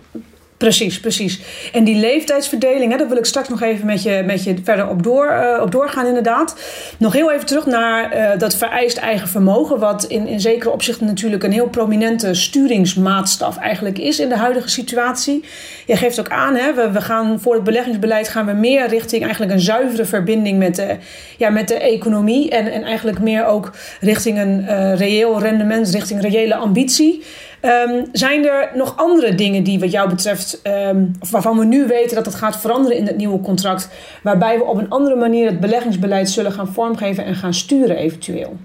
Precies, 0.57 0.99
precies. 0.99 1.41
En 1.73 1.83
die 1.83 1.95
leeftijdsverdeling, 1.95 2.91
hè, 2.91 2.97
daar 2.97 3.07
wil 3.07 3.17
ik 3.17 3.25
straks 3.25 3.49
nog 3.49 3.61
even 3.61 3.85
met 3.85 4.03
je, 4.03 4.23
met 4.25 4.43
je 4.43 4.55
verder 4.63 4.89
op, 4.89 5.03
door, 5.03 5.25
uh, 5.31 5.61
op 5.61 5.71
doorgaan, 5.71 6.05
inderdaad. 6.05 6.55
Nog 6.97 7.13
heel 7.13 7.31
even 7.31 7.45
terug 7.45 7.65
naar 7.65 8.17
uh, 8.17 8.39
dat 8.39 8.55
vereist 8.55 8.97
eigen 8.97 9.27
vermogen, 9.27 9.79
wat 9.79 10.03
in, 10.03 10.27
in 10.27 10.39
zekere 10.39 10.71
opzichten 10.71 11.05
natuurlijk 11.05 11.43
een 11.43 11.51
heel 11.51 11.67
prominente 11.67 12.33
sturingsmaatstaf 12.33 13.57
eigenlijk 13.57 13.97
is 13.97 14.19
in 14.19 14.29
de 14.29 14.37
huidige 14.37 14.69
situatie. 14.69 15.43
Je 15.85 15.97
geeft 15.97 16.19
ook 16.19 16.29
aan, 16.29 16.55
hè, 16.55 16.73
we, 16.73 16.91
we 16.91 17.01
gaan 17.01 17.39
voor 17.39 17.53
het 17.53 17.63
beleggingsbeleid 17.63 18.29
gaan 18.29 18.45
we 18.45 18.53
meer 18.53 18.87
richting 18.87 19.23
eigenlijk 19.23 19.51
een 19.51 19.59
zuivere 19.59 20.05
verbinding 20.05 20.57
met 20.57 20.75
de, 20.75 20.95
ja, 21.37 21.49
met 21.49 21.67
de 21.67 21.75
economie. 21.79 22.49
En, 22.49 22.71
en 22.71 22.83
eigenlijk 22.83 23.19
meer 23.19 23.45
ook 23.45 23.71
richting 23.99 24.39
een 24.39 24.59
uh, 24.61 24.95
reëel 24.95 25.39
rendement, 25.39 25.89
richting 25.89 26.21
reële 26.21 26.55
ambitie. 26.55 27.23
Um, 27.61 28.05
zijn 28.11 28.45
er 28.45 28.71
nog 28.73 28.97
andere 28.97 29.35
dingen 29.35 29.63
die 29.63 29.79
wat 29.79 29.91
jou 29.91 30.09
betreft, 30.09 30.61
um, 30.63 31.11
of 31.19 31.31
waarvan 31.31 31.57
we 31.57 31.65
nu 31.65 31.87
weten 31.87 32.15
dat 32.15 32.25
het 32.25 32.35
gaat 32.35 32.57
veranderen 32.57 32.97
in 32.97 33.07
het 33.07 33.17
nieuwe 33.17 33.39
contract, 33.39 33.89
waarbij 34.23 34.57
we 34.57 34.63
op 34.63 34.77
een 34.77 34.89
andere 34.89 35.15
manier 35.15 35.45
het 35.45 35.59
beleggingsbeleid 35.59 36.29
zullen 36.29 36.51
gaan 36.51 36.67
vormgeven 36.67 37.25
en 37.25 37.35
gaan 37.35 37.53
sturen 37.53 37.95
eventueel? 37.95 38.57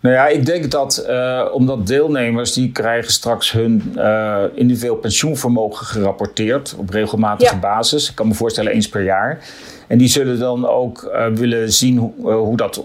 Nou 0.00 0.14
ja, 0.14 0.26
ik 0.26 0.46
denk 0.46 0.70
dat 0.70 1.06
uh, 1.08 1.48
omdat 1.52 1.86
deelnemers 1.86 2.52
die 2.52 2.72
krijgen 2.72 3.12
straks 3.12 3.52
hun 3.52 3.92
uh, 3.96 4.42
individueel 4.54 4.96
pensioenvermogen 4.96 5.86
gerapporteerd 5.86 6.74
op 6.78 6.90
regelmatige 6.90 7.54
ja. 7.54 7.60
basis. 7.60 8.08
Ik 8.08 8.14
kan 8.14 8.28
me 8.28 8.34
voorstellen 8.34 8.72
eens 8.72 8.88
per 8.88 9.02
jaar. 9.02 9.44
En 9.86 9.98
die 9.98 10.08
zullen 10.08 10.38
dan 10.38 10.68
ook 10.68 11.10
uh, 11.12 11.26
willen 11.26 11.72
zien 11.72 11.96
hoe, 11.96 12.32
hoe 12.32 12.56
dat 12.56 12.84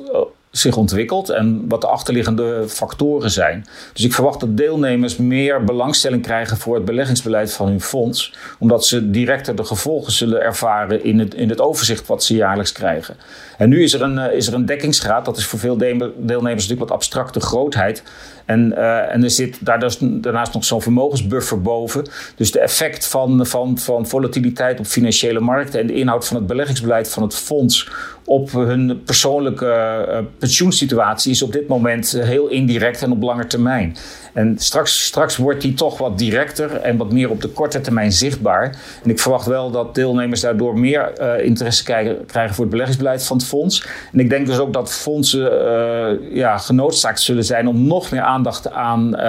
zich 0.57 0.77
ontwikkelt 0.77 1.29
en 1.29 1.65
wat 1.67 1.81
de 1.81 1.87
achterliggende 1.87 2.63
factoren 2.67 3.31
zijn. 3.31 3.65
Dus 3.93 4.03
ik 4.03 4.13
verwacht 4.13 4.39
dat 4.39 4.57
deelnemers 4.57 5.17
meer 5.17 5.63
belangstelling 5.63 6.23
krijgen 6.23 6.57
voor 6.57 6.75
het 6.75 6.85
beleggingsbeleid 6.85 7.53
van 7.53 7.67
hun 7.67 7.81
fonds, 7.81 8.33
omdat 8.59 8.85
ze 8.85 9.09
directer 9.09 9.55
de 9.55 9.63
gevolgen 9.63 10.11
zullen 10.11 10.41
ervaren 10.41 11.03
in 11.03 11.19
het, 11.19 11.33
in 11.33 11.49
het 11.49 11.61
overzicht 11.61 12.07
wat 12.07 12.23
ze 12.23 12.35
jaarlijks 12.35 12.71
krijgen. 12.71 13.15
En 13.57 13.69
nu 13.69 13.83
is 13.83 13.93
er 13.93 14.01
een, 14.01 14.17
is 14.17 14.47
er 14.47 14.53
een 14.53 14.65
dekkingsgraad, 14.65 15.25
dat 15.25 15.37
is 15.37 15.45
voor 15.45 15.59
veel 15.59 15.77
deelnemers 15.77 16.43
natuurlijk 16.43 16.79
wat 16.79 16.91
abstracte 16.91 17.39
grootheid. 17.39 18.03
En, 18.45 18.73
uh, 18.77 19.13
en 19.13 19.23
er 19.23 19.31
zit 19.31 19.65
daar 19.65 19.79
dus 19.79 19.97
daarnaast 19.99 20.53
nog 20.53 20.65
zo'n 20.65 20.81
vermogensbuffer 20.81 21.61
boven. 21.61 22.05
Dus 22.35 22.51
de 22.51 22.59
effect 22.59 23.07
van, 23.07 23.45
van, 23.45 23.77
van 23.77 24.07
volatiliteit 24.07 24.79
op 24.79 24.85
financiële 24.85 25.39
markten 25.39 25.79
en 25.79 25.87
de 25.87 25.93
inhoud 25.93 26.27
van 26.27 26.37
het 26.37 26.47
beleggingsbeleid 26.47 27.09
van 27.09 27.23
het 27.23 27.35
fonds 27.35 27.89
op 28.25 28.51
hun 28.51 29.01
persoonlijke 29.05 30.05
uh, 30.09 30.17
pensioensituatie 30.37 31.31
is 31.31 31.41
op 31.41 31.51
dit 31.51 31.67
moment 31.67 32.11
heel 32.11 32.47
indirect 32.47 33.01
en 33.01 33.11
op 33.11 33.21
lange 33.21 33.47
termijn. 33.47 33.95
En 34.35 34.55
straks, 34.59 35.05
straks 35.05 35.37
wordt 35.37 35.61
die 35.61 35.73
toch 35.73 35.97
wat 35.97 36.17
directer 36.17 36.75
en 36.75 36.97
wat 36.97 37.11
meer 37.11 37.29
op 37.29 37.41
de 37.41 37.47
korte 37.47 37.81
termijn 37.81 38.11
zichtbaar. 38.11 38.75
En 39.03 39.09
ik 39.09 39.19
verwacht 39.19 39.45
wel 39.45 39.71
dat 39.71 39.95
deelnemers 39.95 40.41
daardoor 40.41 40.79
meer 40.79 41.11
uh, 41.21 41.45
interesse 41.45 41.83
krijgen, 41.83 42.25
krijgen 42.25 42.55
voor 42.55 42.63
het 42.63 42.71
beleggingsbeleid 42.71 43.25
van 43.25 43.37
het 43.37 43.45
fonds. 43.45 43.87
En 44.13 44.19
ik 44.19 44.29
denk 44.29 44.45
dus 44.45 44.59
ook 44.59 44.73
dat 44.73 44.93
fondsen 44.93 45.51
uh, 45.51 46.35
ja, 46.35 46.57
genoodzaakt 46.57 47.21
zullen 47.21 47.43
zijn 47.43 47.67
om 47.67 47.87
nog 47.87 48.11
meer 48.11 48.21
aandacht 48.21 48.71
aan, 48.71 49.07
uh, 49.07 49.19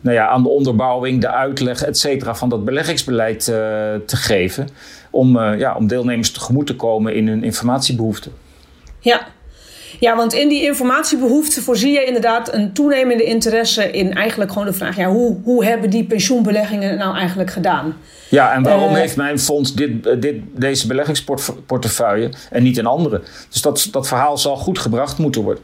nou 0.00 0.16
ja, 0.16 0.28
aan 0.28 0.42
de 0.42 0.48
onderbouwing, 0.48 1.20
de 1.20 1.30
uitleg, 1.30 1.84
et 1.84 1.98
cetera, 1.98 2.34
van 2.34 2.48
dat 2.48 2.64
beleggingsbeleid 2.64 3.44
te 3.44 4.16
geven. 4.16 4.68
Om, 5.10 5.38
ja, 5.40 5.74
om 5.74 5.86
deelnemers 5.86 6.30
tegemoet 6.30 6.66
te 6.66 6.76
komen 6.76 7.14
in 7.14 7.28
hun 7.28 7.44
informatiebehoeften. 7.44 8.32
Ja, 8.98 9.26
ja, 9.98 10.16
want 10.16 10.32
in 10.32 10.48
die 10.48 10.62
informatiebehoefte 10.62 11.62
voorzie 11.62 11.92
je 11.92 12.04
inderdaad 12.04 12.52
een 12.54 12.72
toenemende 12.72 13.24
interesse 13.24 13.90
in 13.90 14.14
eigenlijk 14.14 14.52
gewoon 14.52 14.66
de 14.66 14.72
vraag: 14.72 14.96
ja, 14.96 15.08
hoe, 15.10 15.36
hoe 15.44 15.64
hebben 15.64 15.90
die 15.90 16.04
pensioenbeleggingen 16.04 16.98
nou 16.98 17.16
eigenlijk 17.16 17.50
gedaan? 17.50 17.96
Ja, 18.28 18.52
en 18.52 18.62
waarom 18.62 18.90
uh, 18.90 18.98
heeft 18.98 19.16
mijn 19.16 19.38
fonds 19.38 19.74
dit, 19.74 20.22
dit, 20.22 20.36
deze 20.54 20.86
beleggingsportefeuille 20.86 22.30
en 22.50 22.62
niet 22.62 22.78
een 22.78 22.86
andere? 22.86 23.22
Dus 23.50 23.62
dat, 23.62 23.88
dat 23.90 24.08
verhaal 24.08 24.38
zal 24.38 24.56
goed 24.56 24.78
gebracht 24.78 25.18
moeten 25.18 25.42
worden. 25.42 25.62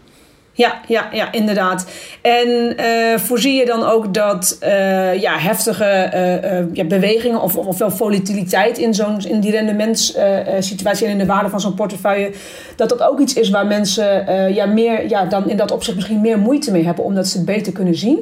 Ja, 0.56 0.80
ja, 0.88 1.08
ja, 1.12 1.32
inderdaad. 1.32 1.87
En 2.23 2.49
uh, 2.80 3.18
voorzie 3.18 3.52
je 3.52 3.64
dan 3.64 3.84
ook 3.84 4.14
dat 4.14 4.58
uh, 4.62 5.20
ja, 5.20 5.38
heftige 5.38 6.11
uh, 6.14 6.75
ja, 6.75 6.84
bewegingen 6.84 7.40
of, 7.40 7.56
of 7.56 7.78
wel 7.78 7.90
volatiliteit 7.90 8.78
in, 8.78 8.94
zo'n, 8.94 9.20
in 9.20 9.40
die 9.40 9.50
rendementssituatie 9.50 11.06
en 11.06 11.12
in 11.12 11.18
de 11.18 11.26
waarde 11.26 11.49
van 11.49 11.61
zo'n 11.61 11.75
portefeuille, 11.75 12.32
dat 12.76 12.88
dat 12.88 13.02
ook 13.02 13.20
iets 13.20 13.34
is 13.34 13.50
waar 13.50 13.66
mensen 13.66 14.54
ja, 14.54 14.66
meer, 14.66 15.08
ja, 15.08 15.25
dan 15.25 15.50
in 15.50 15.56
dat 15.56 15.70
opzicht 15.70 15.96
misschien 15.96 16.20
meer 16.20 16.38
moeite 16.38 16.70
mee 16.70 16.84
hebben, 16.84 17.04
omdat 17.04 17.28
ze 17.28 17.37
het 17.37 17.46
beter 17.46 17.73
kunnen 17.73 17.94
zien? 17.94 18.18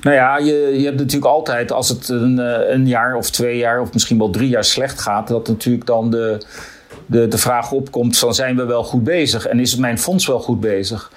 Nou 0.00 0.16
ja, 0.16 0.38
je, 0.38 0.74
je 0.78 0.84
hebt 0.84 0.98
natuurlijk 0.98 1.32
altijd, 1.32 1.72
als 1.72 1.88
het 1.88 2.08
een, 2.08 2.38
een 2.72 2.86
jaar 2.86 3.14
of 3.16 3.30
twee 3.30 3.56
jaar 3.56 3.80
of 3.80 3.92
misschien 3.92 4.18
wel 4.18 4.30
drie 4.30 4.48
jaar 4.48 4.64
slecht 4.64 5.00
gaat, 5.00 5.28
dat 5.28 5.48
natuurlijk 5.48 5.86
dan 5.86 6.10
de, 6.10 6.38
de, 7.06 7.28
de 7.28 7.38
vraag 7.38 7.72
opkomt 7.72 8.18
van 8.18 8.34
zijn 8.34 8.56
we 8.56 8.64
wel 8.64 8.84
goed 8.84 9.04
bezig 9.04 9.46
en 9.46 9.60
is 9.60 9.76
mijn 9.76 9.98
fonds 9.98 10.26
wel 10.26 10.40
goed 10.40 10.60
bezig? 10.60 11.10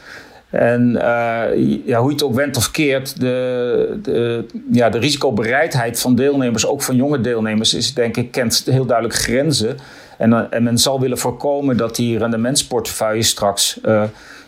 En 0.53 0.89
uh, 0.89 1.43
ja, 1.85 1.99
hoe 1.99 2.07
je 2.07 2.13
het 2.13 2.23
ook 2.23 2.35
went 2.35 2.57
of 2.57 2.71
keert, 2.71 3.19
de, 3.19 3.99
de, 4.01 4.45
ja, 4.71 4.89
de 4.89 4.97
risicobereidheid 4.97 5.99
van 5.99 6.15
deelnemers, 6.15 6.65
ook 6.65 6.81
van 6.81 6.95
jonge 6.95 7.21
deelnemers, 7.21 7.73
is 7.73 7.93
denk 7.93 8.17
ik, 8.17 8.31
kent 8.31 8.63
heel 8.69 8.85
duidelijk 8.85 9.17
grenzen. 9.17 9.77
En, 10.17 10.31
uh, 10.31 10.41
en 10.49 10.63
men 10.63 10.77
zal 10.77 10.99
willen 10.99 11.17
voorkomen 11.17 11.77
dat 11.77 11.95
die 11.95 12.17
rendementsportefeuille 12.17 13.23
straks 13.23 13.79
uh, 13.85 14.03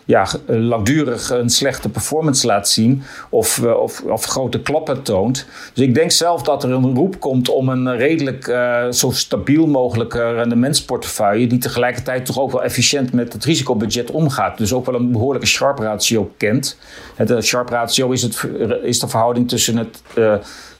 ja, 0.06 0.26
langdurig 0.46 1.30
een 1.30 1.50
slechte 1.50 1.88
performance 1.88 2.46
laat 2.46 2.68
zien 2.68 3.02
of, 3.28 3.58
uh, 3.58 3.80
of, 3.80 4.00
of, 4.00 4.24
grote 4.24 4.60
klappen 4.60 5.02
toont. 5.02 5.46
Dus 5.74 5.84
ik 5.84 5.94
denk 5.94 6.10
zelf 6.10 6.42
dat 6.42 6.64
er 6.64 6.70
een 6.70 6.94
roep 6.94 7.20
komt 7.20 7.48
om 7.48 7.68
een 7.68 7.96
redelijk 7.96 8.46
uh, 8.46 8.90
zo 8.90 9.10
stabiel 9.10 9.66
mogelijke 9.66 10.32
rendementsportefeuille, 10.32 11.46
die 11.46 11.58
tegelijkertijd 11.58 12.26
toch 12.26 12.38
ook 12.38 12.52
wel 12.52 12.62
efficiënt 12.62 13.12
met 13.12 13.32
het 13.32 13.44
risicobudget 13.44 14.10
omgaat. 14.10 14.58
Dus 14.58 14.72
ook 14.72 14.86
wel 14.86 14.94
een 14.94 15.12
behoorlijke 15.12 15.46
Sharp 15.46 15.78
ratio 15.78 16.32
kent. 16.36 16.78
Het 17.14 17.30
uh, 17.30 17.40
Sharp 17.40 17.68
ratio 17.68 18.10
is, 18.10 18.22
het, 18.22 18.46
is 18.82 18.98
de 18.98 19.08
verhouding 19.08 19.48
tussen 19.48 19.76
het, 19.76 20.02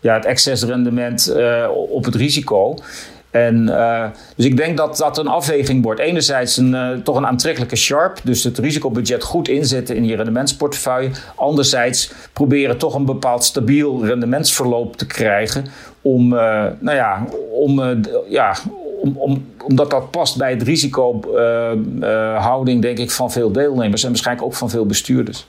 ja, 0.00 0.14
het 0.14 0.24
excesrendement 0.24 1.32
op 1.88 2.04
het 2.04 2.14
risico. 2.14 2.76
En, 3.36 3.62
uh, 3.62 4.04
dus 4.36 4.44
ik 4.44 4.56
denk 4.56 4.76
dat 4.76 4.96
dat 4.96 5.18
een 5.18 5.26
afweging 5.26 5.82
wordt. 5.82 6.00
Enerzijds 6.00 6.56
een, 6.56 6.72
uh, 6.72 6.90
toch 6.90 7.16
een 7.16 7.26
aantrekkelijke 7.26 7.76
sharp, 7.76 8.18
dus 8.22 8.44
het 8.44 8.58
risicobudget 8.58 9.22
goed 9.22 9.48
inzetten 9.48 9.96
in 9.96 10.04
je 10.04 10.16
rendementsportefeuille. 10.16 11.10
Anderzijds 11.34 12.12
proberen 12.32 12.78
toch 12.78 12.94
een 12.94 13.04
bepaald 13.04 13.44
stabiel 13.44 14.06
rendementsverloop 14.06 14.96
te 14.96 15.06
krijgen. 15.06 15.66
Om, 16.02 16.32
uh, 16.32 16.38
nou 16.78 16.96
ja, 16.96 17.26
om, 17.50 18.02
ja, 18.28 18.56
om, 19.00 19.16
om, 19.16 19.46
omdat 19.64 19.90
dat 19.90 20.10
past 20.10 20.36
bij 20.36 20.50
het 20.50 20.62
risicohouding, 20.62 22.82
denk 22.82 22.98
ik, 22.98 23.10
van 23.10 23.32
veel 23.32 23.52
deelnemers 23.52 24.02
en 24.02 24.08
waarschijnlijk 24.08 24.46
ook 24.46 24.54
van 24.54 24.70
veel 24.70 24.86
bestuurders. 24.86 25.46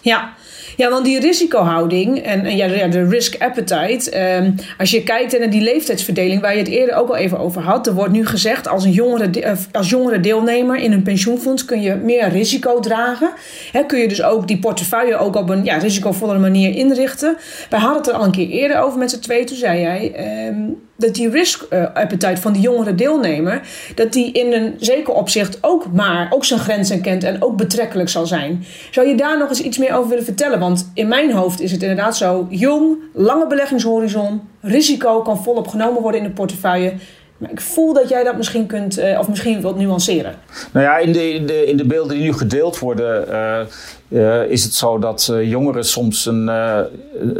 Ja, 0.00 0.32
ja, 0.76 0.90
want 0.90 1.04
die 1.04 1.20
risicohouding 1.20 2.18
en, 2.18 2.56
ja, 2.56 2.86
de 2.88 3.08
risk 3.08 3.36
appetite. 3.38 4.34
Um, 4.36 4.54
als 4.78 4.90
je 4.90 5.02
kijkt 5.02 5.38
naar 5.38 5.50
die 5.50 5.60
leeftijdsverdeling 5.60 6.40
waar 6.40 6.52
je 6.52 6.58
het 6.58 6.68
eerder 6.68 6.94
ook 6.94 7.08
al 7.08 7.16
even 7.16 7.38
over 7.38 7.62
had. 7.62 7.86
Er 7.86 7.94
wordt 7.94 8.12
nu 8.12 8.26
gezegd 8.26 8.68
als 8.68 8.84
een 8.84 8.90
jongere, 8.90 9.56
als 9.72 9.90
jongere 9.90 10.20
deelnemer 10.20 10.76
in 10.76 10.92
een 10.92 11.02
pensioenfonds 11.02 11.64
kun 11.64 11.82
je 11.82 11.94
meer 11.94 12.28
risico 12.28 12.80
dragen. 12.80 13.30
He, 13.72 13.84
kun 13.84 13.98
je 13.98 14.08
dus 14.08 14.22
ook 14.22 14.48
die 14.48 14.58
portefeuille 14.58 15.16
ook 15.16 15.36
op 15.36 15.48
een 15.48 15.64
ja, 15.64 15.76
risicovolle 15.76 16.38
manier 16.38 16.74
inrichten. 16.74 17.36
Wij 17.70 17.80
hadden 17.80 17.98
het 17.98 18.08
er 18.08 18.14
al 18.14 18.24
een 18.24 18.30
keer 18.30 18.48
eerder 18.48 18.78
over 18.78 18.98
met 18.98 19.10
z'n 19.10 19.20
twee. 19.20 19.44
Toen 19.44 19.56
zei 19.56 19.80
jij 19.80 20.12
um, 20.48 20.76
dat 20.96 21.14
die 21.14 21.30
risk 21.30 21.62
appetite 21.94 22.40
van 22.40 22.52
die 22.52 22.62
jongere 22.62 22.94
deelnemer, 22.94 23.60
dat 23.94 24.12
die 24.12 24.32
in 24.32 24.52
een 24.52 24.74
zeker 24.78 25.14
opzicht 25.14 25.58
ook 25.60 25.92
maar 25.92 26.26
ook 26.30 26.44
zijn 26.44 26.60
grenzen 26.60 27.00
kent 27.00 27.24
en 27.24 27.42
ook 27.42 27.56
betrekkelijk 27.56 28.08
zal 28.08 28.26
zijn. 28.26 28.64
Zou 28.90 29.08
je 29.08 29.14
daar 29.14 29.38
nog 29.38 29.48
eens 29.48 29.62
iets 29.62 29.78
meer 29.78 29.94
over 29.94 30.08
willen 30.08 30.24
vertellen? 30.24 30.58
Want 30.58 30.90
in 30.94 31.08
mijn 31.08 31.32
hoofd 31.32 31.60
is 31.60 31.72
het 31.72 31.82
inderdaad 31.82 32.16
zo 32.16 32.46
jong, 32.50 32.96
lange 33.12 33.46
beleggingshorizon, 33.46 34.40
risico 34.60 35.22
kan 35.22 35.42
volop 35.42 35.68
genomen 35.68 36.02
worden 36.02 36.20
in 36.20 36.26
de 36.26 36.32
portefeuille. 36.32 36.94
Maar 37.38 37.50
ik 37.50 37.60
voel 37.60 37.92
dat 37.92 38.08
jij 38.08 38.24
dat 38.24 38.36
misschien 38.36 38.66
kunt, 38.66 38.98
uh, 38.98 39.18
of 39.18 39.28
misschien 39.28 39.60
wilt 39.60 39.76
nuanceren. 39.76 40.34
Nou 40.72 40.86
ja, 40.86 40.98
in 40.98 41.12
de, 41.12 41.34
in 41.34 41.46
de, 41.46 41.66
in 41.66 41.76
de 41.76 41.84
beelden 41.84 42.16
die 42.16 42.24
nu 42.24 42.32
gedeeld 42.32 42.78
worden, 42.78 43.28
uh, 43.28 43.60
uh, 44.08 44.50
is 44.50 44.64
het 44.64 44.74
zo 44.74 44.98
dat 44.98 45.32
jongeren 45.42 45.84
soms 45.84 46.26
een, 46.26 46.44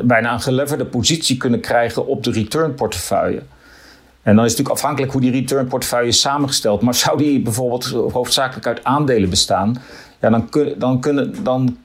bijna 0.02 0.32
een 0.32 0.40
geleverde 0.40 0.84
positie 0.84 1.36
kunnen 1.36 1.60
krijgen 1.60 2.06
op 2.06 2.22
de 2.24 2.30
return 2.30 2.74
portefeuille. 2.74 3.42
En 4.22 4.36
dan 4.36 4.44
is 4.44 4.50
het 4.50 4.58
natuurlijk 4.58 4.70
afhankelijk 4.70 5.12
hoe 5.12 5.20
die 5.20 5.30
return 5.30 5.66
portefeuille 5.66 6.08
is 6.08 6.20
samengesteld. 6.20 6.82
Maar 6.82 6.94
zou 6.94 7.18
die 7.18 7.40
bijvoorbeeld 7.40 7.84
hoofdzakelijk 8.12 8.66
uit 8.66 8.84
aandelen 8.84 9.30
bestaan, 9.30 9.82
ja, 10.20 10.30
dan, 10.30 10.48
kun, 10.48 10.74
dan, 10.78 11.00
kunnen, 11.00 11.34
dan 11.44 11.76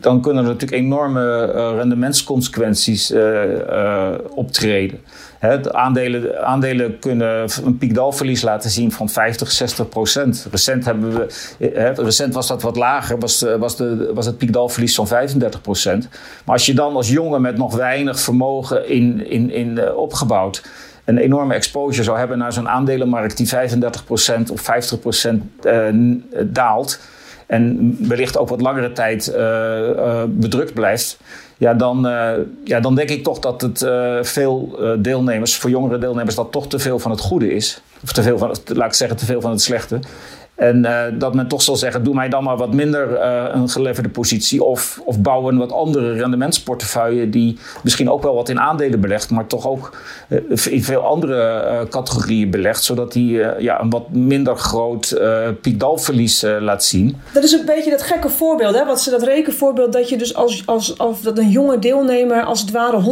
dan 0.00 0.20
kunnen 0.20 0.44
er 0.44 0.50
natuurlijk 0.50 0.82
enorme 0.82 1.52
uh, 1.54 1.76
rendementsconsequenties 1.76 3.10
uh, 3.10 3.44
uh, 3.44 4.08
optreden. 4.34 5.00
Hè, 5.38 5.74
aandelen, 5.74 6.44
aandelen 6.46 6.98
kunnen 6.98 7.48
een 7.64 7.78
piekdalverlies 7.78 8.42
laten 8.42 8.70
zien 8.70 8.92
van 8.92 9.08
50, 9.08 9.50
60 9.50 9.88
procent. 9.88 10.46
Recent, 10.50 10.84
hebben 10.84 11.12
we, 11.12 11.92
recent 11.96 12.34
was 12.34 12.46
dat 12.46 12.62
wat 12.62 12.76
lager, 12.76 13.18
was, 13.18 13.44
was, 13.58 13.76
de, 13.76 14.10
was 14.14 14.26
het 14.26 14.38
piekdalverlies 14.38 14.94
van 14.94 15.06
35 15.06 15.60
procent. 15.60 16.08
Maar 16.44 16.54
als 16.54 16.66
je 16.66 16.74
dan 16.74 16.96
als 16.96 17.08
jongen 17.08 17.40
met 17.40 17.56
nog 17.56 17.74
weinig 17.74 18.20
vermogen 18.20 18.88
in, 18.88 19.30
in, 19.30 19.50
in, 19.50 19.94
opgebouwd 19.94 20.62
een 21.04 21.18
enorme 21.18 21.54
exposure 21.54 22.02
zou 22.02 22.18
hebben 22.18 22.38
naar 22.38 22.52
zo'n 22.52 22.68
aandelenmarkt 22.68 23.36
die 23.36 23.48
35% 23.48 23.52
of 24.52 24.70
50% 25.24 25.28
daalt 26.46 27.00
en 27.52 27.96
wellicht 28.08 28.38
ook 28.38 28.48
wat 28.48 28.60
langere 28.60 28.92
tijd 28.92 29.28
uh, 29.28 29.36
uh, 29.36 30.22
bedrukt 30.28 30.74
blijft, 30.74 31.18
ja, 31.58 31.74
dan, 31.74 32.06
uh, 32.06 32.30
ja, 32.64 32.80
dan 32.80 32.94
denk 32.94 33.08
ik 33.08 33.22
toch 33.22 33.38
dat 33.38 33.60
het 33.60 33.86
veel 34.26 34.78
deelnemers, 34.98 35.56
voor 35.56 35.70
jongere 35.70 35.98
deelnemers, 35.98 36.34
dat 36.34 36.52
toch 36.52 36.68
te 36.68 36.78
veel 36.78 36.98
van 36.98 37.10
het 37.10 37.20
goede 37.20 37.54
is. 37.54 37.82
Of 38.02 38.12
te 38.12 38.22
veel 38.22 38.38
van, 38.38 38.56
laat 38.64 38.88
ik 38.88 38.94
zeggen, 38.94 39.16
te 39.16 39.24
veel 39.24 39.40
van 39.40 39.50
het 39.50 39.60
slechte. 39.60 40.00
En 40.62 40.84
uh, 40.84 41.02
dat 41.18 41.34
men 41.34 41.48
toch 41.48 41.62
zal 41.62 41.76
zeggen, 41.76 42.04
doe 42.04 42.14
mij 42.14 42.28
dan 42.28 42.44
maar 42.44 42.56
wat 42.56 42.72
minder 42.72 43.10
uh, 43.12 43.44
een 43.52 43.68
geleverde 43.68 44.08
positie. 44.08 44.64
Of, 44.64 45.00
of 45.04 45.20
bouw 45.20 45.48
een 45.48 45.58
wat 45.58 45.72
andere 45.72 46.12
rendementsportefeuille 46.12 47.30
die 47.30 47.58
misschien 47.82 48.10
ook 48.10 48.22
wel 48.22 48.34
wat 48.34 48.48
in 48.48 48.60
aandelen 48.60 49.00
belegt. 49.00 49.30
Maar 49.30 49.46
toch 49.46 49.68
ook 49.68 49.96
uh, 50.28 50.38
in 50.70 50.82
veel 50.82 51.00
andere 51.00 51.86
categorieën 51.90 52.50
belegt. 52.50 52.84
Zodat 52.84 53.12
die 53.12 53.40
ja, 53.58 53.80
een 53.80 53.90
wat 53.90 54.10
minder 54.10 54.56
groot 54.56 55.20
piekdalverlies 55.60 56.42
laat 56.60 56.84
zien. 56.84 57.16
Dat 57.32 57.44
is 57.44 57.52
een 57.52 57.66
beetje 57.66 57.90
dat 57.90 58.02
gekke 58.02 58.28
voorbeeld. 58.28 58.74
Hè? 58.74 58.84
Wat 58.84 59.00
ze 59.00 59.10
dat 59.10 59.22
rekenvoorbeeld 59.22 59.92
dat 59.92 60.08
je 60.08 60.16
dus 60.16 60.34
als, 60.34 60.62
als, 60.66 60.98
als 60.98 61.22
dat 61.22 61.38
een 61.38 61.50
jonge 61.50 61.78
deelnemer 61.78 62.42
als 62.42 62.60
het 62.60 62.70
ware 62.70 63.02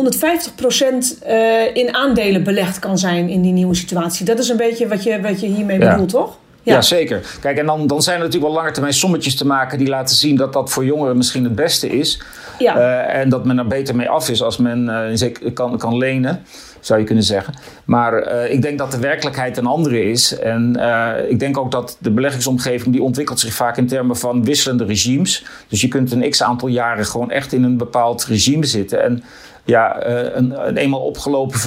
150% 1.23 1.25
in 1.73 1.95
aandelen 1.95 2.45
belegd 2.45 2.79
kan 2.79 2.99
zijn 2.99 3.29
in 3.29 3.43
die 3.43 3.53
nieuwe 3.53 3.75
situatie. 3.75 4.27
Dat 4.27 4.39
is 4.39 4.49
een 4.49 4.57
beetje 4.57 4.89
wat 4.89 5.03
je, 5.03 5.21
wat 5.21 5.41
je 5.41 5.47
hiermee 5.47 5.79
ja. 5.79 5.91
bedoelt, 5.91 6.11
toch? 6.11 6.39
Ja. 6.63 6.83
zeker. 6.83 7.21
Kijk, 7.41 7.59
en 7.59 7.67
dan, 7.67 7.87
dan 7.87 8.03
zijn 8.03 8.17
er 8.17 8.25
natuurlijk 8.25 8.53
wel 8.53 8.61
lange 8.61 8.73
termijn 8.73 8.95
sommetjes 8.95 9.37
te 9.37 9.47
maken 9.47 9.79
die 9.79 9.89
laten 9.89 10.17
zien 10.17 10.37
dat 10.37 10.53
dat 10.53 10.71
voor 10.71 10.85
jongeren 10.85 11.17
misschien 11.17 11.45
het 11.45 11.55
beste 11.55 11.89
is. 11.89 12.21
Ja. 12.59 12.77
Uh, 12.77 13.21
en 13.21 13.29
dat 13.29 13.45
men 13.45 13.59
er 13.59 13.67
beter 13.67 13.97
mee 13.97 14.09
af 14.09 14.29
is 14.29 14.43
als 14.43 14.57
men 14.57 15.11
uh, 15.23 15.53
kan, 15.55 15.79
kan 15.79 15.97
lenen, 15.97 16.43
zou 16.81 17.01
je 17.01 17.07
kunnen 17.07 17.25
zeggen. 17.25 17.55
Maar 17.85 18.33
uh, 18.33 18.53
ik 18.53 18.63
denk 18.63 18.79
dat 18.79 18.91
de 18.91 18.99
werkelijkheid 18.99 19.57
een 19.57 19.67
andere 19.67 20.11
is. 20.11 20.39
En 20.39 20.81
ik 21.29 21.39
denk 21.39 21.59
ook 21.59 21.71
dat 21.71 21.97
de 22.01 22.11
eenmaal 22.11 22.93
die 22.93 23.03
ontwikkelt 23.03 23.41
zich 23.41 23.55
vaak 23.55 23.77
in 23.77 23.87
termen 23.87 24.17
van 24.17 24.45
wisselende 24.45 24.85
regimes. 24.85 25.45
Dus 25.69 25.81
je 25.81 25.89
kunt 25.89 26.13
een 26.13 26.31
x 26.31 26.43
aantal 26.43 26.69
jaren 26.69 27.07
gewoon 27.07 27.31
echt 27.31 27.53
in 27.53 27.63
een 27.63 27.77
bepaald 27.77 28.25
regime 28.25 28.67
zitten. 28.67 29.03
En 29.03 29.23
ja, 29.65 30.07
een, 30.07 30.67
een, 30.67 30.77
eenmaal 30.77 31.01
opgelopen 31.01 31.61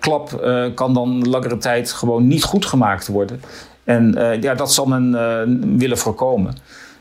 klap 0.00 0.42
kan 0.74 0.94
dan 0.94 1.28
langere 1.28 1.58
tijd 1.58 1.92
gewoon 1.92 2.26
niet 2.26 2.44
goed 2.44 2.66
gemaakt 2.66 3.06
worden. 3.06 3.40
En 3.84 4.14
uh, 4.18 4.40
ja, 4.40 4.54
dat 4.54 4.72
zal 4.72 4.86
men 4.86 5.10
uh, 5.12 5.40
willen 5.78 5.98
voorkomen. 5.98 6.56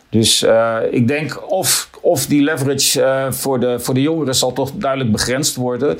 Dus 0.09 0.43
uh, 0.43 0.77
ik 0.91 1.07
denk 1.07 1.51
of, 1.51 1.89
of 2.01 2.25
die 2.25 2.41
leverage 2.41 3.27
voor, 3.29 3.59
de, 3.59 3.79
voor 3.79 3.93
de 3.93 4.01
jongeren 4.01 4.35
zal 4.35 4.53
toch 4.53 4.71
duidelijk 4.75 5.11
begrensd 5.11 5.55
worden. 5.55 5.97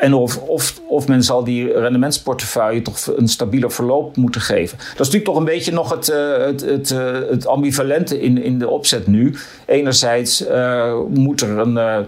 En 0.00 0.14
of, 0.14 0.36
of, 0.36 0.80
of 0.88 1.08
men 1.08 1.22
zal 1.22 1.44
die 1.44 1.72
rendementsportefeuille 1.72 2.82
toch 2.82 3.06
een 3.16 3.28
stabieler 3.28 3.72
verloop 3.72 4.16
moeten 4.16 4.40
geven. 4.40 4.78
Dat 4.78 4.86
is 4.86 4.96
natuurlijk 4.96 5.24
toch 5.24 5.36
een 5.36 5.44
beetje 5.44 5.72
nog 5.72 5.90
het, 5.90 6.06
het, 6.06 6.60
het, 6.60 6.88
het 7.30 7.46
ambivalente 7.46 8.20
in, 8.20 8.42
in 8.42 8.58
de 8.58 8.68
opzet 8.68 9.06
nu. 9.06 9.34
Enerzijds 9.66 10.44
moet 11.08 11.40
er 11.40 11.58
een 11.58 12.06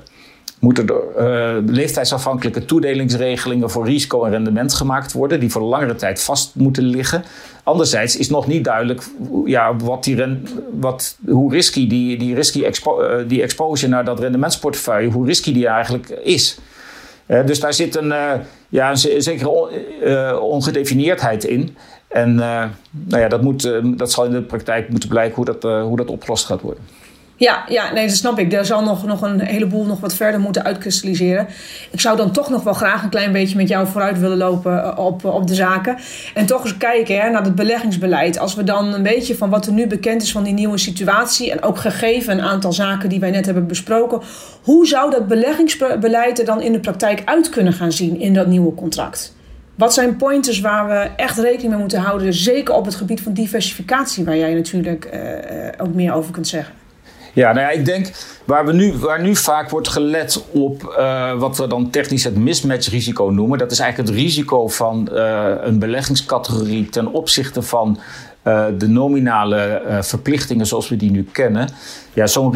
moeten 0.59 0.87
er 0.87 1.59
uh, 1.59 1.63
leeftijdsafhankelijke 1.67 2.65
toedelingsregelingen 2.65 3.71
voor 3.71 3.87
risico 3.87 4.25
en 4.25 4.31
rendement 4.31 4.75
gemaakt 4.75 5.13
worden, 5.13 5.41
die 5.41 5.51
voor 5.51 5.63
langere 5.63 5.95
tijd 5.95 6.23
vast 6.23 6.55
moeten 6.55 6.85
liggen. 6.85 7.25
Anderzijds 7.63 8.17
is 8.17 8.29
nog 8.29 8.47
niet 8.47 8.65
duidelijk 8.65 9.03
ja, 9.45 9.77
wat 9.77 10.05
die 10.05 10.39
wat, 10.81 11.17
hoe 11.27 11.53
risky 11.53 11.89
die, 11.89 12.19
die, 12.19 12.35
risky 12.35 12.59
uh, 12.61 13.17
die 13.27 13.43
exposure 13.43 13.93
naar 13.93 14.05
dat 14.05 14.21
rendementsportefeuille, 14.21 15.11
hoe 15.11 15.27
risky 15.27 15.53
die 15.53 15.67
eigenlijk 15.67 16.09
is. 16.09 16.59
Uh, 17.27 17.47
dus 17.47 17.61
daar 17.61 17.75
zit 17.75 17.97
een, 17.97 18.13
ja, 18.69 18.91
een 18.91 19.23
zekere 19.23 20.41
ongedefinieerdheid 20.41 21.45
in. 21.45 21.77
En 22.09 22.35
nou 22.35 22.71
ja, 23.09 23.29
dat, 23.29 23.43
moet, 23.43 23.71
dat 23.97 24.13
zal 24.13 24.25
in 24.25 24.31
de 24.31 24.43
praktijk 24.43 24.89
moeten 24.89 25.09
blijken 25.09 25.35
hoe 25.35 25.45
dat, 25.45 25.63
hoe 25.63 25.97
dat 25.97 26.09
opgelost 26.09 26.45
gaat 26.45 26.61
worden. 26.61 26.83
Ja, 27.38 27.64
ja, 27.69 27.93
nee, 27.93 28.07
dat 28.07 28.16
snap 28.16 28.38
ik. 28.38 28.52
Er 28.52 28.64
zal 28.64 28.83
nog, 28.83 29.07
nog 29.07 29.23
een 29.23 29.40
heleboel 29.40 29.85
nog 29.85 30.00
wat 30.00 30.14
verder 30.14 30.40
moeten 30.40 30.64
uitkristalliseren. 30.64 31.47
Ik 31.90 32.00
zou 32.00 32.16
dan 32.16 32.31
toch 32.33 32.50
nog 32.50 32.62
wel 32.62 32.73
graag 32.73 33.02
een 33.02 33.09
klein 33.09 33.33
beetje 33.33 33.57
met 33.57 33.69
jou 33.69 33.87
vooruit 33.87 34.19
willen 34.19 34.37
lopen 34.37 34.83
eh, 34.83 34.99
op, 34.99 35.25
op 35.25 35.47
de 35.47 35.55
zaken. 35.55 35.97
En 36.35 36.47
toch 36.47 36.64
eens 36.64 36.76
kijken 36.76 37.21
hè, 37.21 37.31
naar 37.31 37.45
het 37.45 37.55
beleggingsbeleid. 37.55 38.38
Als 38.38 38.55
we 38.55 38.64
dan 38.64 38.95
een 38.95 39.02
beetje 39.02 39.37
van 39.37 39.50
wat 39.50 39.66
er 39.66 39.73
nu 39.73 39.87
bekend 39.87 40.23
is 40.23 40.33
van 40.33 40.43
die 40.43 40.52
nieuwe 40.52 40.78
situatie. 40.78 41.50
En 41.50 41.62
ook 41.62 41.78
gegeven 41.78 42.33
een 42.33 42.45
aantal 42.45 42.73
zaken 42.73 43.09
die 43.09 43.21
wij 43.21 43.31
net 43.31 43.45
hebben 43.45 43.66
besproken. 43.66 44.21
Hoe 44.62 44.87
zou 44.87 45.11
dat 45.11 45.28
beleggingsbeleid 45.28 46.38
er 46.38 46.45
dan 46.45 46.62
in 46.62 46.73
de 46.73 46.81
praktijk 46.81 47.23
uit 47.25 47.49
kunnen 47.49 47.73
gaan 47.73 47.93
zien 47.93 48.21
in 48.21 48.35
dat 48.35 48.47
nieuwe 48.47 48.75
contract? 48.75 49.35
Wat 49.75 49.95
zijn 49.95 50.16
pointers 50.16 50.61
waar 50.61 50.88
we 50.88 51.11
echt 51.16 51.38
rekening 51.38 51.71
mee 51.71 51.81
moeten 51.81 52.00
houden? 52.00 52.35
Zeker 52.35 52.75
op 52.75 52.85
het 52.85 52.95
gebied 52.95 53.21
van 53.21 53.33
diversificatie, 53.33 54.25
waar 54.25 54.37
jij 54.37 54.55
natuurlijk 54.55 55.11
uh, 55.14 55.87
ook 55.87 55.95
meer 55.95 56.12
over 56.12 56.33
kunt 56.33 56.49
zeggen. 56.49 56.86
Ja, 57.37 57.52
nou 57.52 57.66
ja, 57.66 57.71
ik 57.71 57.85
denk 57.85 58.11
waar, 58.45 58.66
we 58.66 58.73
nu, 58.73 58.93
waar 58.93 59.23
nu 59.23 59.37
vaak 59.37 59.71
wordt 59.71 59.88
gelet 59.88 60.45
op 60.50 60.95
uh, 60.99 61.38
wat 61.38 61.57
we 61.59 61.66
dan 61.66 61.90
technisch 61.90 62.25
het 62.25 62.37
mismatch-risico 62.37 63.25
noemen. 63.25 63.59
Dat 63.59 63.71
is 63.71 63.78
eigenlijk 63.78 64.11
het 64.11 64.19
risico 64.19 64.69
van 64.69 65.09
uh, 65.12 65.45
een 65.61 65.78
beleggingscategorie 65.78 66.88
ten 66.88 67.07
opzichte 67.07 67.62
van 67.62 67.99
uh, 68.45 68.64
de 68.78 68.88
nominale 68.88 69.83
verplichtingen 70.00 70.66
zoals 70.66 70.88
we 70.88 70.97
die 70.97 71.11
nu 71.11 71.28
kennen. 71.33 71.69
Ja, 72.12 72.26
zo'n 72.26 72.50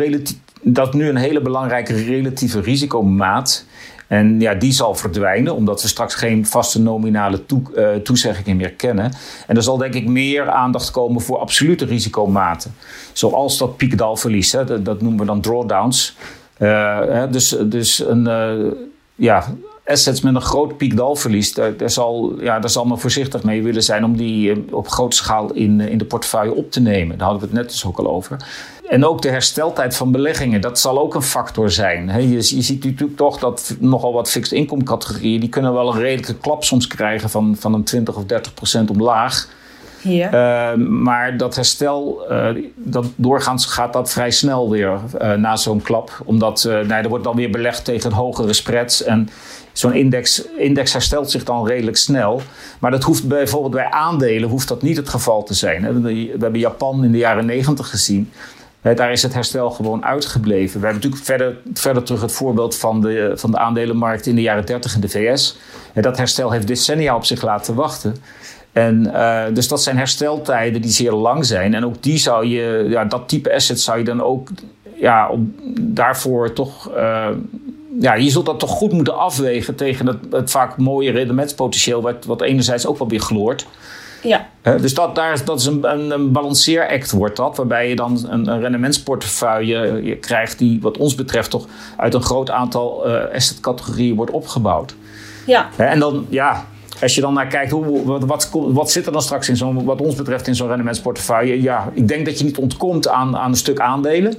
dat 0.63 0.95
nu 0.95 1.09
een 1.09 1.17
hele 1.17 1.41
belangrijke 1.41 2.05
relatieve 2.05 2.61
risicomaat. 2.61 3.65
En 4.11 4.41
ja, 4.41 4.55
die 4.55 4.73
zal 4.73 4.95
verdwijnen, 4.95 5.55
omdat 5.55 5.83
we 5.83 5.89
straks 5.89 6.15
geen 6.15 6.47
vaste 6.47 6.81
nominale 6.81 7.47
toe, 7.47 7.63
uh, 7.77 7.89
toezeggingen 7.95 8.57
meer 8.57 8.73
kennen. 8.73 9.13
En 9.47 9.57
er 9.57 9.63
zal 9.63 9.77
denk 9.77 9.95
ik 9.95 10.07
meer 10.07 10.51
aandacht 10.51 10.91
komen 10.91 11.21
voor 11.21 11.39
absolute 11.39 11.85
risicomaten. 11.85 12.75
Zoals 13.13 13.59
dat 13.59 13.77
piekdalverlies, 13.77 14.53
hè, 14.53 14.83
dat, 14.83 15.01
noemen 15.01 15.21
we 15.21 15.27
dan 15.27 15.41
drawdowns. 15.41 16.17
Uh, 16.59 17.23
dus, 17.31 17.57
dus 17.65 18.07
een, 18.07 18.27
uh, 18.27 18.73
ja, 19.15 19.45
assets 19.91 20.21
met 20.21 20.35
een 20.35 20.41
groot 20.41 20.77
piekdalverlies, 20.77 21.55
daar, 21.55 21.77
daar, 21.77 21.91
zal, 21.91 22.35
ja, 22.41 22.59
daar 22.59 22.71
zal 22.71 22.85
men 22.85 22.99
voorzichtig 22.99 23.43
mee 23.43 23.63
willen 23.63 23.83
zijn 23.83 24.05
om 24.05 24.17
die 24.17 24.65
op 24.75 24.89
grote 24.89 25.17
schaal 25.17 25.53
in, 25.53 25.81
in 25.81 25.99
de 25.99 26.05
portefeuille 26.05 26.55
op 26.55 26.71
te 26.71 26.81
nemen. 26.81 27.19
Daar 27.19 27.29
hadden 27.29 27.49
we 27.49 27.55
het 27.55 27.65
net 27.65 27.73
dus 27.73 27.85
ook 27.85 27.99
al 27.99 28.09
over. 28.09 28.37
En 28.89 29.05
ook 29.05 29.23
de 29.23 29.29
hersteltijd 29.29 29.97
van 29.97 30.13
beleggingen, 30.13 30.61
dat 30.61 30.79
zal 30.79 31.01
ook 31.01 31.15
een 31.15 31.23
factor 31.23 31.71
zijn. 31.71 32.07
je, 32.23 32.31
je, 32.31 32.43
ziet 32.43 32.85
natuurlijk 32.85 33.17
toch 33.17 33.39
dat 33.39 33.77
nogal 33.79 34.13
wat 34.13 34.31
fixed 34.31 34.53
income 34.59 34.83
categorieën... 34.83 35.41
die 35.41 35.49
kunnen 35.49 35.73
wel 35.73 35.93
een 35.93 36.01
redelijke 36.01 36.35
klap 36.35 36.65
soms 36.65 36.87
krijgen 36.87 37.31
van, 37.31 37.57
van 37.59 37.75
een 37.75 37.85
20 37.85 38.17
of 38.17 38.25
30 38.25 38.55
procent 38.55 38.91
omlaag. 38.91 39.49
Ja. 40.03 40.73
Uh, 40.73 40.87
maar 40.87 41.37
dat 41.37 41.55
herstel, 41.55 42.25
uh, 42.31 42.49
dat 42.77 43.07
doorgaans 43.17 43.67
gaat 43.67 43.93
dat 43.93 44.11
vrij 44.11 44.31
snel 44.31 44.71
weer 44.71 44.99
uh, 45.23 45.33
na 45.33 45.57
zo'n 45.57 45.83
klap. 45.83 46.21
Omdat 46.25 46.65
nee, 46.65 47.03
er 47.03 47.09
wordt 47.09 47.25
dan 47.25 47.37
weer 47.37 47.51
belegd 47.51 47.85
tegen 47.85 48.13
hogere 48.13 48.53
spreads. 48.53 49.03
En 49.03 49.29
zo'n 49.73 49.95
index, 49.95 50.45
index 50.59 50.93
herstelt 50.93 51.31
zich 51.31 51.45
dan 51.45 51.67
redelijk 51.67 51.97
snel. 51.97 52.43
Maar 52.79 52.91
dat 52.91 53.03
hoeft 53.03 53.29
bijvoorbeeld 53.29 53.73
bij 53.73 53.91
aandelen 53.91 54.49
hoeft 54.49 54.69
dat 54.69 54.83
niet 54.83 54.97
het 54.97 55.09
geval 55.09 55.43
te 55.43 55.55
zijn. 55.55 56.03
We 56.03 56.37
hebben 56.39 56.61
Japan 56.61 57.05
in 57.05 57.13
de 57.13 57.19
jaren 57.19 57.47
90 57.47 57.91
gezien 57.91 58.31
daar 58.83 59.13
is 59.13 59.23
het 59.23 59.35
herstel 59.35 59.71
gewoon 59.71 60.05
uitgebleven. 60.05 60.81
We 60.81 60.87
hebben 60.87 61.03
natuurlijk 61.03 61.25
verder, 61.25 61.57
verder 61.75 62.03
terug 62.03 62.21
het 62.21 62.33
voorbeeld 62.33 62.77
van 62.77 63.01
de, 63.01 63.33
van 63.35 63.51
de 63.51 63.59
aandelenmarkt 63.59 64.27
in 64.27 64.35
de 64.35 64.43
jaren 64.43 64.67
30 64.67 64.95
in 64.95 65.01
de 65.01 65.09
VS. 65.09 65.59
dat 65.95 66.17
herstel 66.17 66.51
heeft 66.51 66.67
decennia 66.67 67.17
op 67.17 67.25
zich 67.25 67.43
laten 67.43 67.75
wachten. 67.75 68.17
En, 68.73 69.07
uh, 69.07 69.45
dus 69.53 69.69
dat 69.69 69.83
zijn 69.83 69.97
hersteltijden 69.97 70.83
die 70.83 70.91
zeer 70.91 71.13
lang 71.13 71.47
zijn. 71.47 71.75
En 71.75 71.85
ook 71.85 72.03
die 72.03 72.19
zou 72.19 72.47
je, 72.47 72.87
ja, 72.89 73.05
dat 73.05 73.29
type 73.29 73.55
asset 73.55 73.81
zou 73.81 73.99
je 73.99 74.05
dan 74.05 74.23
ook 74.23 74.49
ja, 74.95 75.31
daarvoor 75.81 76.53
toch. 76.53 76.91
Uh, 76.97 77.29
ja, 78.01 78.15
je 78.15 78.31
zult 78.31 78.47
dat 78.47 78.59
toch 78.59 78.71
goed 78.71 78.93
moeten 78.93 79.19
afwegen 79.19 79.75
tegen 79.75 80.07
het, 80.07 80.19
het 80.31 80.51
vaak 80.51 80.77
mooie 80.77 81.11
rendementspotentieel, 81.11 82.03
wat, 82.03 82.25
wat 82.25 82.43
enerzijds 82.43 82.87
ook 82.87 82.99
wel 82.99 83.09
weer 83.09 83.21
gloort. 83.21 83.67
Ja. 84.23 84.49
dus 84.63 84.95
dat, 84.95 85.15
daar, 85.15 85.45
dat 85.45 85.61
is 85.61 85.67
een, 85.67 85.93
een, 85.93 86.11
een 86.11 86.33
balanceeract 86.33 87.11
wordt 87.11 87.37
dat, 87.37 87.57
waarbij 87.57 87.89
je 87.89 87.97
dan 87.97 88.27
een, 88.29 88.49
een 88.49 88.61
rendementsportefeuille 88.61 90.05
je 90.05 90.17
krijgt 90.17 90.59
die 90.59 90.81
wat 90.81 90.99
ons 90.99 91.15
betreft 91.15 91.51
toch 91.51 91.67
uit 91.97 92.15
een 92.15 92.23
groot 92.23 92.51
aantal 92.51 93.09
uh, 93.09 93.35
assetcategorieën 93.35 94.17
wordt 94.17 94.33
opgebouwd. 94.33 94.95
Ja. 95.47 95.69
en 95.77 95.99
dan, 95.99 96.27
ja, 96.29 96.67
als 97.01 97.15
je 97.15 97.21
dan 97.21 97.35
naar 97.35 97.47
kijkt, 97.47 97.71
hoe, 97.71 98.05
wat, 98.05 98.25
wat, 98.25 98.51
wat 98.53 98.91
zit 98.91 99.07
er 99.07 99.13
dan 99.13 99.23
straks 99.23 99.49
in 99.49 99.57
zo'n, 99.57 99.85
wat 99.85 100.01
ons 100.01 100.15
betreft 100.15 100.47
in 100.47 100.55
zo'n 100.55 100.69
rendementsportefeuille? 100.69 101.63
Ja, 101.63 101.91
ik 101.95 102.09
denk 102.09 102.27
dat 102.27 102.39
je 102.39 102.45
niet 102.45 102.59
ontkomt 102.59 103.09
aan, 103.09 103.37
aan 103.37 103.51
een 103.51 103.57
stuk 103.57 103.81
aandelen. 103.81 104.35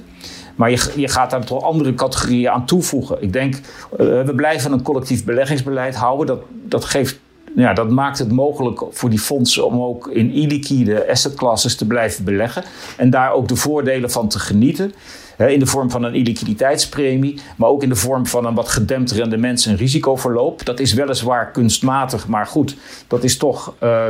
Maar 0.54 0.70
je, 0.70 1.08
gaat 1.08 1.30
daar 1.30 1.44
toch 1.44 1.62
andere 1.62 1.94
categorieën 1.94 2.50
aan 2.50 2.66
toevoegen. 2.66 3.22
Ik 3.22 3.32
denk, 3.32 3.54
uh, 3.54 3.60
we 3.98 4.32
blijven 4.36 4.72
een 4.72 4.82
collectief 4.82 5.24
beleggingsbeleid 5.24 5.94
houden. 5.94 6.26
Dat, 6.26 6.40
dat 6.50 6.84
geeft 6.84 7.20
ja, 7.54 7.72
dat 7.72 7.90
maakt 7.90 8.18
het 8.18 8.32
mogelijk 8.32 8.84
voor 8.90 9.10
die 9.10 9.18
fondsen 9.18 9.66
om 9.66 9.82
ook 9.82 10.08
in 10.08 10.30
illiquide 10.30 11.10
assetclasses 11.10 11.76
te 11.76 11.86
blijven 11.86 12.24
beleggen. 12.24 12.64
En 12.96 13.10
daar 13.10 13.32
ook 13.32 13.48
de 13.48 13.56
voordelen 13.56 14.10
van 14.10 14.28
te 14.28 14.38
genieten. 14.38 14.92
in 15.38 15.58
de 15.58 15.66
vorm 15.66 15.90
van 15.90 16.02
een 16.02 16.14
illiquiditeitspremie, 16.14 17.40
maar 17.56 17.68
ook 17.68 17.82
in 17.82 17.88
de 17.88 17.96
vorm 17.96 18.26
van 18.26 18.46
een 18.46 18.54
wat 18.54 18.68
gedempt 18.68 19.10
rendement 19.10 19.66
en 19.66 19.76
risicoverloop. 19.76 20.64
Dat 20.64 20.80
is 20.80 20.92
weliswaar 20.92 21.50
kunstmatig, 21.50 22.28
maar 22.28 22.46
goed, 22.46 22.76
dat 23.06 23.24
is 23.24 23.36
toch. 23.36 23.74
Uh, 23.82 24.06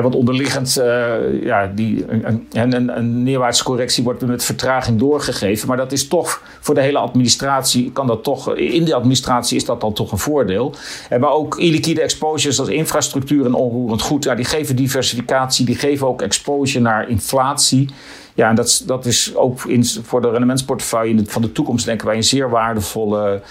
want 0.00 0.14
onderliggend, 0.14 0.78
uh, 0.78 1.42
ja, 1.42 1.66
die, 1.74 2.04
een, 2.08 2.46
een, 2.52 2.96
een 2.96 3.22
neerwaartse 3.22 3.64
correctie 3.64 4.04
wordt 4.04 4.26
met 4.26 4.44
vertraging 4.44 4.98
doorgegeven. 4.98 5.68
Maar 5.68 5.76
dat 5.76 5.92
is 5.92 6.08
toch 6.08 6.42
voor 6.60 6.74
de 6.74 6.80
hele 6.80 6.98
administratie, 6.98 7.92
kan 7.92 8.06
dat 8.06 8.22
toch, 8.22 8.56
in 8.56 8.84
de 8.84 8.94
administratie 8.94 9.56
is 9.56 9.64
dat 9.64 9.80
dan 9.80 9.92
toch 9.92 10.12
een 10.12 10.18
voordeel. 10.18 10.74
En 11.08 11.20
maar 11.20 11.32
ook 11.32 11.58
illiquide 11.58 12.02
exposures 12.02 12.60
als 12.60 12.68
infrastructuur 12.68 13.44
en 13.44 13.54
onroerend 13.54 14.02
goed, 14.02 14.24
ja, 14.24 14.34
die 14.34 14.44
geven 14.44 14.76
diversificatie, 14.76 15.64
die 15.66 15.76
geven 15.76 16.06
ook 16.06 16.22
exposure 16.22 16.84
naar 16.84 17.08
inflatie. 17.08 17.88
Ja, 18.34 18.48
en 18.48 18.54
dat, 18.54 18.82
dat 18.86 19.06
is 19.06 19.34
ook 19.34 19.64
in, 19.64 19.84
voor 19.84 20.20
de 20.20 20.30
rendementsportefeuille 20.30 21.22
van 21.26 21.42
de 21.42 21.52
toekomst, 21.52 21.84
denken 21.84 22.06
wij, 22.06 22.16
een 22.16 22.24
zeer 22.24 22.50
waardevolle 22.50 23.42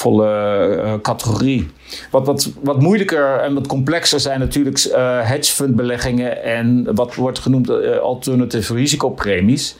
volle 0.00 0.28
uh, 0.76 0.92
categorie. 1.02 1.68
Wat, 2.10 2.26
wat, 2.26 2.50
wat 2.62 2.80
moeilijker 2.80 3.36
en 3.36 3.54
wat 3.54 3.66
complexer 3.66 4.20
zijn 4.20 4.40
natuurlijk 4.40 4.84
uh, 4.84 4.94
hedge 5.28 5.52
fund 5.52 5.76
beleggingen 5.76 6.42
en 6.42 6.94
wat 6.94 7.14
wordt 7.14 7.38
genoemd 7.38 7.70
uh, 7.70 7.98
alternative 7.98 8.74
risicopremies. 8.74 9.76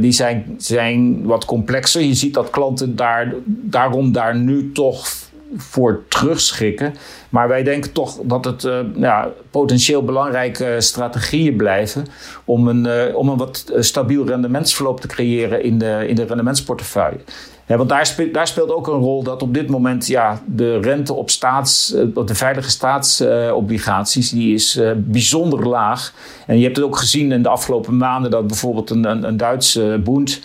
die 0.00 0.12
zijn, 0.12 0.54
zijn 0.58 1.24
wat 1.24 1.44
complexer. 1.44 2.02
Je 2.02 2.14
ziet 2.14 2.34
dat 2.34 2.50
klanten 2.50 2.96
daar, 2.96 3.34
daarom 3.44 4.12
daar 4.12 4.36
nu 4.36 4.72
toch 4.72 5.08
voor 5.56 6.02
terugschikken. 6.08 6.94
Maar 7.28 7.48
wij 7.48 7.62
denken 7.62 7.92
toch 7.92 8.18
dat 8.22 8.44
het 8.44 8.64
uh, 8.64 8.78
ja, 8.96 9.28
potentieel 9.50 10.04
belangrijke 10.04 10.76
strategieën 10.78 11.56
blijven 11.56 12.06
om 12.44 12.68
een, 12.68 13.14
om 13.14 13.28
een 13.28 13.36
wat 13.36 13.72
stabiel 13.78 14.26
rendementsverloop 14.26 15.00
te 15.00 15.08
creëren 15.08 15.62
in 15.62 15.78
de, 15.78 16.04
in 16.08 16.14
de 16.14 16.24
rendementsportefeuille. 16.24 17.20
Ja, 17.70 17.76
want 17.76 17.88
daar 17.88 18.06
speelt, 18.06 18.34
daar 18.34 18.46
speelt 18.46 18.72
ook 18.72 18.86
een 18.86 19.00
rol 19.00 19.22
dat 19.22 19.42
op 19.42 19.54
dit 19.54 19.68
moment 19.68 20.06
ja, 20.06 20.42
de 20.46 20.78
rente 20.78 21.14
op, 21.14 21.30
staats, 21.30 21.94
op 22.14 22.26
de 22.26 22.34
veilige 22.34 22.70
staatsobligaties 22.70 24.30
die 24.30 24.54
is 24.54 24.80
bijzonder 24.96 25.68
laag. 25.68 26.12
En 26.46 26.58
je 26.58 26.64
hebt 26.64 26.76
het 26.76 26.84
ook 26.84 26.96
gezien 26.96 27.32
in 27.32 27.42
de 27.42 27.48
afgelopen 27.48 27.96
maanden 27.96 28.30
dat 28.30 28.46
bijvoorbeeld 28.46 28.90
een, 28.90 29.04
een, 29.04 29.24
een 29.24 29.36
Duitse 29.36 30.00
boend 30.04 30.40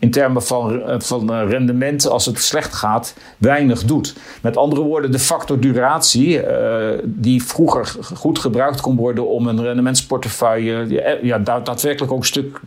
in 0.00 0.10
termen 0.10 0.42
van, 0.42 0.82
eh, 0.82 0.94
van 0.98 1.32
eh, 1.32 1.48
rendement 1.48 2.08
als 2.08 2.26
het 2.26 2.38
slecht 2.38 2.74
gaat 2.74 3.14
weinig 3.38 3.84
doet. 3.84 4.14
Met 4.42 4.56
andere 4.56 4.82
woorden, 4.82 5.12
de 5.12 5.18
factor 5.18 5.60
duratie, 5.60 6.42
uh, 6.42 6.88
die 7.04 7.44
vroeger 7.44 7.96
goed 8.14 8.38
gebruikt 8.38 8.80
kon 8.80 8.96
worden 8.96 9.28
om 9.28 9.46
een 9.46 9.62
rendementsportefeuille 9.62 10.86
ja, 11.22 11.38
daadwerkelijk 11.38 12.12
ook 12.12 12.18
een 12.18 12.24
stuk 12.24 12.60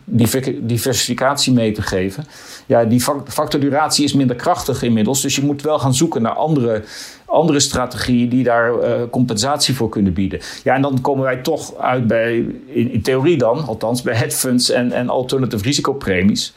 diversificatie 0.60 1.52
mee 1.52 1.72
te 1.72 1.82
geven. 1.82 2.24
Ja, 2.66 2.84
die 2.84 3.00
factor 3.26 3.60
duratie 3.60 4.04
is 4.04 4.12
minder 4.12 4.36
krachtig 4.36 4.82
inmiddels, 4.82 5.22
dus 5.22 5.36
je 5.36 5.44
moet 5.44 5.62
wel 5.62 5.78
gaan 5.78 5.94
zoeken 5.94 6.22
naar 6.22 6.32
andere 6.32 6.82
andere 7.24 7.60
strategieën 7.60 8.28
die 8.28 8.44
daar 8.44 8.72
compensatie 9.10 9.74
voor 9.74 9.88
kunnen 9.88 10.12
bieden. 10.12 10.40
Ja, 10.64 10.74
en 10.74 10.82
dan 10.82 11.00
komen 11.00 11.24
wij 11.24 11.36
toch 11.36 11.76
uit 11.76 12.06
bij, 12.06 12.34
in, 12.66 12.90
in 12.90 13.02
theorie 13.02 13.36
dan, 13.36 13.66
althans, 13.66 14.02
bij 14.02 14.14
hedge 14.14 14.38
funds 14.38 14.70
en, 14.70 14.92
en 14.92 15.08
alternative 15.08 15.64
risicopremies. 15.64 16.54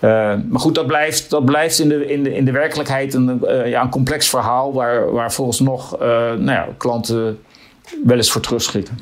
Uh, 0.00 0.34
maar 0.48 0.60
goed, 0.60 0.74
dat 0.74 0.86
blijft, 0.86 1.30
dat 1.30 1.44
blijft 1.44 1.78
in, 1.78 1.88
de, 1.88 2.06
in, 2.06 2.22
de, 2.22 2.34
in 2.34 2.44
de 2.44 2.50
werkelijkheid 2.50 3.14
een, 3.14 3.40
uh, 3.44 3.68
ja, 3.68 3.82
een 3.82 3.90
complex 3.90 4.28
verhaal 4.28 4.72
waar, 4.72 5.12
waar 5.12 5.32
volgens 5.32 5.60
nog 5.60 5.94
uh, 5.94 6.08
nou 6.18 6.44
ja, 6.44 6.66
klanten 6.76 7.38
wel 8.04 8.16
eens 8.16 8.30
voor 8.30 8.40
terugschieten. 8.40 8.98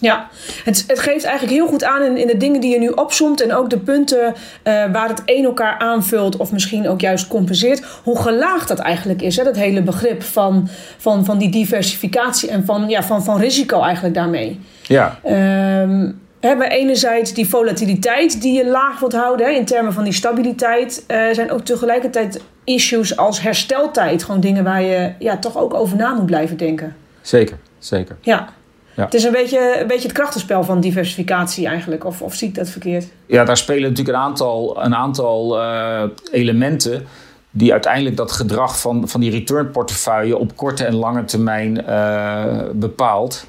Ja, 0.00 0.28
het, 0.64 0.84
het 0.86 0.98
geeft 0.98 1.24
eigenlijk 1.24 1.56
heel 1.56 1.66
goed 1.66 1.84
aan 1.84 2.02
in, 2.02 2.16
in 2.16 2.26
de 2.26 2.36
dingen 2.36 2.60
die 2.60 2.72
je 2.72 2.78
nu 2.78 2.88
opzomt 2.88 3.42
en 3.42 3.54
ook 3.54 3.70
de 3.70 3.78
punten 3.78 4.34
waar 4.64 5.08
het 5.08 5.22
een 5.24 5.44
elkaar 5.44 5.78
aanvult 5.78 6.36
of 6.36 6.52
misschien 6.52 6.88
ook 6.88 7.00
juist 7.00 7.28
compenseert, 7.28 7.84
hoe 8.04 8.18
gelaagd 8.18 8.68
dat 8.68 8.78
eigenlijk 8.78 9.22
is. 9.22 9.36
Hè? 9.36 9.44
Dat 9.44 9.56
hele 9.56 9.82
begrip 9.82 10.22
van, 10.22 10.68
van, 10.98 11.24
van 11.24 11.38
die 11.38 11.50
diversificatie 11.50 12.50
en 12.50 12.64
van, 12.64 12.88
ja, 12.88 13.02
van, 13.02 13.24
van 13.24 13.38
risico 13.38 13.82
eigenlijk 13.82 14.14
daarmee. 14.14 14.60
Ja. 14.82 15.18
Ehm, 15.22 16.10
hebben 16.40 16.70
enerzijds 16.70 17.34
die 17.34 17.48
volatiliteit 17.48 18.42
die 18.42 18.52
je 18.52 18.66
laag 18.66 19.00
wilt 19.00 19.12
houden 19.12 19.46
hè, 19.46 19.52
in 19.52 19.64
termen 19.64 19.92
van 19.92 20.04
die 20.04 20.12
stabiliteit, 20.12 21.04
uh, 21.08 21.32
zijn 21.32 21.50
ook 21.50 21.60
tegelijkertijd 21.60 22.40
issues 22.64 23.16
als 23.16 23.40
hersteltijd. 23.40 24.24
Gewoon 24.24 24.40
dingen 24.40 24.64
waar 24.64 24.82
je 24.82 25.12
ja, 25.18 25.38
toch 25.38 25.56
ook 25.56 25.74
over 25.74 25.96
na 25.96 26.12
moet 26.12 26.26
blijven 26.26 26.56
denken. 26.56 26.96
Zeker, 27.20 27.58
zeker. 27.78 28.16
Ja. 28.20 28.48
ja. 28.94 29.04
Het 29.04 29.14
is 29.14 29.24
een 29.24 29.32
beetje, 29.32 29.80
een 29.80 29.86
beetje 29.86 30.08
het 30.08 30.16
krachtenspel 30.16 30.64
van 30.64 30.80
diversificatie 30.80 31.66
eigenlijk, 31.66 32.04
of, 32.04 32.22
of 32.22 32.34
zie 32.34 32.48
ik 32.48 32.54
dat 32.54 32.68
verkeerd? 32.68 33.06
Ja, 33.26 33.44
daar 33.44 33.56
spelen 33.56 33.88
natuurlijk 33.88 34.16
een 34.16 34.24
aantal, 34.24 34.84
een 34.84 34.94
aantal 34.94 35.58
uh, 35.58 36.02
elementen 36.30 37.06
die 37.50 37.72
uiteindelijk 37.72 38.16
dat 38.16 38.32
gedrag 38.32 38.80
van, 38.80 39.08
van 39.08 39.20
die 39.20 39.30
return 39.30 39.70
portefeuille 39.70 40.38
op 40.38 40.56
korte 40.56 40.84
en 40.84 40.94
lange 40.94 41.24
termijn 41.24 41.84
uh, 41.88 42.62
bepaalt. 42.72 43.46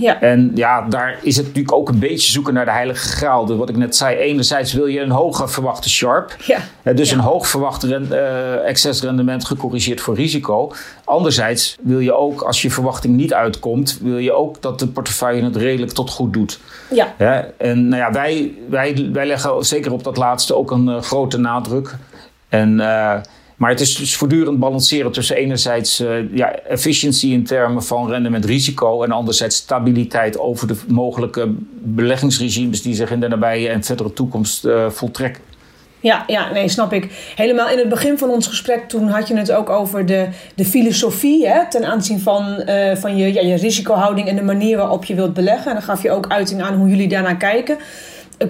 Ja. 0.00 0.20
En 0.20 0.50
ja, 0.54 0.82
daar 0.88 1.18
is 1.22 1.36
het 1.36 1.46
natuurlijk 1.46 1.74
ook 1.74 1.88
een 1.88 1.98
beetje 1.98 2.30
zoeken 2.30 2.54
naar 2.54 2.64
de 2.64 2.70
heilige 2.70 3.08
graal. 3.08 3.46
Dus 3.46 3.56
wat 3.56 3.68
ik 3.68 3.76
net 3.76 3.96
zei, 3.96 4.16
enerzijds 4.16 4.72
wil 4.72 4.86
je 4.86 5.00
een 5.00 5.10
hoger 5.10 5.50
verwachte 5.50 5.90
sharp. 5.90 6.36
Ja. 6.46 6.92
Dus 6.92 7.10
een 7.10 7.18
hoog 7.18 7.48
verwacht 7.48 7.84
uh, 7.84 8.68
excesrendement 8.68 9.44
gecorrigeerd 9.44 10.00
voor 10.00 10.14
risico. 10.14 10.72
Anderzijds 11.04 11.76
wil 11.80 11.98
je 11.98 12.12
ook, 12.12 12.42
als 12.42 12.62
je 12.62 12.70
verwachting 12.70 13.16
niet 13.16 13.34
uitkomt, 13.34 13.98
wil 14.02 14.18
je 14.18 14.32
ook 14.32 14.62
dat 14.62 14.78
de 14.78 14.86
portefeuille 14.86 15.44
het 15.44 15.56
redelijk 15.56 15.92
tot 15.92 16.10
goed 16.10 16.32
doet. 16.32 16.60
Ja. 16.90 17.14
ja 17.18 17.46
en 17.56 17.88
nou 17.88 18.02
ja, 18.02 18.12
wij, 18.12 18.54
wij, 18.68 19.08
wij 19.12 19.26
leggen 19.26 19.64
zeker 19.64 19.92
op 19.92 20.04
dat 20.04 20.16
laatste 20.16 20.54
ook 20.54 20.70
een 20.70 20.88
uh, 20.88 21.02
grote 21.02 21.38
nadruk. 21.38 21.96
En... 22.48 22.78
Uh, 22.78 23.14
maar 23.60 23.70
het 23.70 23.80
is 23.80 23.96
dus 23.96 24.16
voortdurend 24.16 24.58
balanceren 24.58 25.12
tussen 25.12 25.36
enerzijds 25.36 26.00
uh, 26.00 26.36
ja, 26.36 26.54
efficiëntie 26.54 27.32
in 27.32 27.44
termen 27.44 27.82
van 27.82 28.08
rendement 28.08 28.44
risico 28.44 29.02
en 29.02 29.12
anderzijds 29.12 29.56
stabiliteit 29.56 30.38
over 30.38 30.66
de 30.66 30.76
mogelijke 30.88 31.54
beleggingsregimes 31.72 32.82
die 32.82 32.94
zich 32.94 33.10
in 33.10 33.20
de 33.20 33.28
nabije 33.28 33.68
en 33.68 33.84
verdere 33.84 34.12
toekomst 34.12 34.64
uh, 34.64 34.90
voltrekken. 34.90 35.42
Ja, 36.00 36.24
ja, 36.26 36.52
nee, 36.52 36.68
snap 36.68 36.92
ik. 36.92 37.32
Helemaal 37.36 37.68
in 37.68 37.78
het 37.78 37.88
begin 37.88 38.18
van 38.18 38.30
ons 38.30 38.46
gesprek, 38.46 38.88
toen 38.88 39.08
had 39.08 39.28
je 39.28 39.36
het 39.36 39.52
ook 39.52 39.70
over 39.70 40.06
de, 40.06 40.28
de 40.54 40.64
filosofie 40.64 41.48
hè, 41.48 41.68
ten 41.68 41.84
aanzien 41.84 42.20
van, 42.20 42.62
uh, 42.66 42.96
van 42.96 43.16
je, 43.16 43.32
ja, 43.32 43.40
je 43.40 43.56
risicohouding 43.56 44.28
en 44.28 44.36
de 44.36 44.42
manier 44.42 44.76
waarop 44.76 45.04
je 45.04 45.14
wilt 45.14 45.34
beleggen. 45.34 45.66
En 45.66 45.72
dan 45.72 45.82
gaf 45.82 46.02
je 46.02 46.10
ook 46.10 46.26
uiting 46.28 46.62
aan 46.62 46.74
hoe 46.74 46.88
jullie 46.88 47.08
daarnaar 47.08 47.36
kijken. 47.36 47.78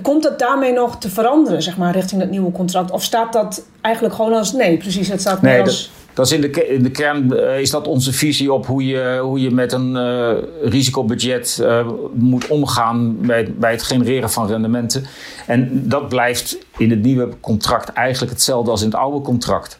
Komt 0.03 0.22
dat 0.22 0.38
daarmee 0.38 0.72
nog 0.72 0.98
te 0.98 1.11
veranderen, 1.11 1.62
zeg 1.62 1.76
maar, 1.76 1.92
richting 1.94 2.20
dat 2.20 2.31
nieuwe 2.31 2.53
contract? 2.53 2.90
Of 2.90 3.03
staat 3.03 3.33
dat 3.33 3.66
eigenlijk 3.81 4.14
gewoon 4.14 4.33
als... 4.33 4.53
Nee, 4.53 4.76
precies, 4.76 5.09
het 5.09 5.20
staat 5.20 5.42
nee, 5.42 5.61
als... 5.61 5.90
Dat, 6.07 6.16
dat 6.16 6.26
is 6.26 6.33
in, 6.33 6.40
de, 6.40 6.68
in 6.68 6.83
de 6.83 6.90
kern 6.90 7.33
uh, 7.33 7.59
is 7.59 7.70
dat 7.70 7.87
onze 7.87 8.12
visie 8.12 8.53
op 8.53 8.66
hoe 8.66 8.87
je, 8.87 9.18
hoe 9.22 9.40
je 9.40 9.50
met 9.50 9.72
een 9.72 9.94
uh, 9.94 10.31
risicobudget 10.62 11.59
uh, 11.62 11.88
moet 12.12 12.46
omgaan 12.46 13.20
bij, 13.20 13.53
bij 13.53 13.70
het 13.70 13.83
genereren 13.83 14.31
van 14.31 14.46
rendementen. 14.46 15.05
En 15.46 15.88
dat 15.88 16.09
blijft 16.09 16.59
in 16.76 16.90
het 16.90 17.03
nieuwe 17.03 17.29
contract 17.40 17.92
eigenlijk 17.92 18.33
hetzelfde 18.33 18.70
als 18.70 18.81
in 18.81 18.88
het 18.88 18.96
oude 18.96 19.20
contract. 19.20 19.79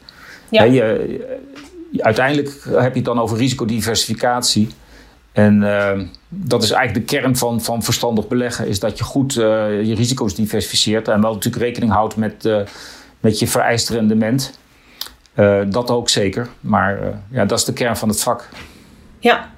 Ja. 0.49 0.63
je, 0.63 1.39
uiteindelijk 1.97 2.49
heb 2.69 2.91
je 2.91 2.99
het 2.99 3.05
dan 3.05 3.19
over 3.19 3.37
risicodiversificatie. 3.37 4.69
En 5.31 5.63
dat 6.33 6.63
is 6.63 6.71
eigenlijk 6.71 7.07
de 7.07 7.15
kern 7.15 7.35
van, 7.35 7.61
van 7.61 7.83
verstandig 7.83 8.27
beleggen. 8.27 8.67
Is 8.67 8.79
dat 8.79 8.97
je 8.97 9.03
goed 9.03 9.35
uh, 9.35 9.43
je 9.83 9.95
risico's 9.95 10.35
diversificeert. 10.35 11.07
En 11.07 11.21
wel 11.21 11.33
natuurlijk 11.33 11.63
rekening 11.63 11.91
houdt 11.91 12.15
met, 12.15 12.45
uh, 12.45 12.57
met 13.19 13.39
je 13.39 13.47
vereist 13.47 13.89
rendement. 13.89 14.59
dat 15.69 15.89
ook 15.89 16.09
zeker. 16.09 16.47
Maar 16.59 16.99
ja, 17.29 17.45
dat 17.45 17.59
is 17.59 17.65
de 17.65 17.73
kern 17.73 17.97
van 17.97 18.09
het 18.09 18.21
vak. 18.21 18.49
Ja, 19.19 19.49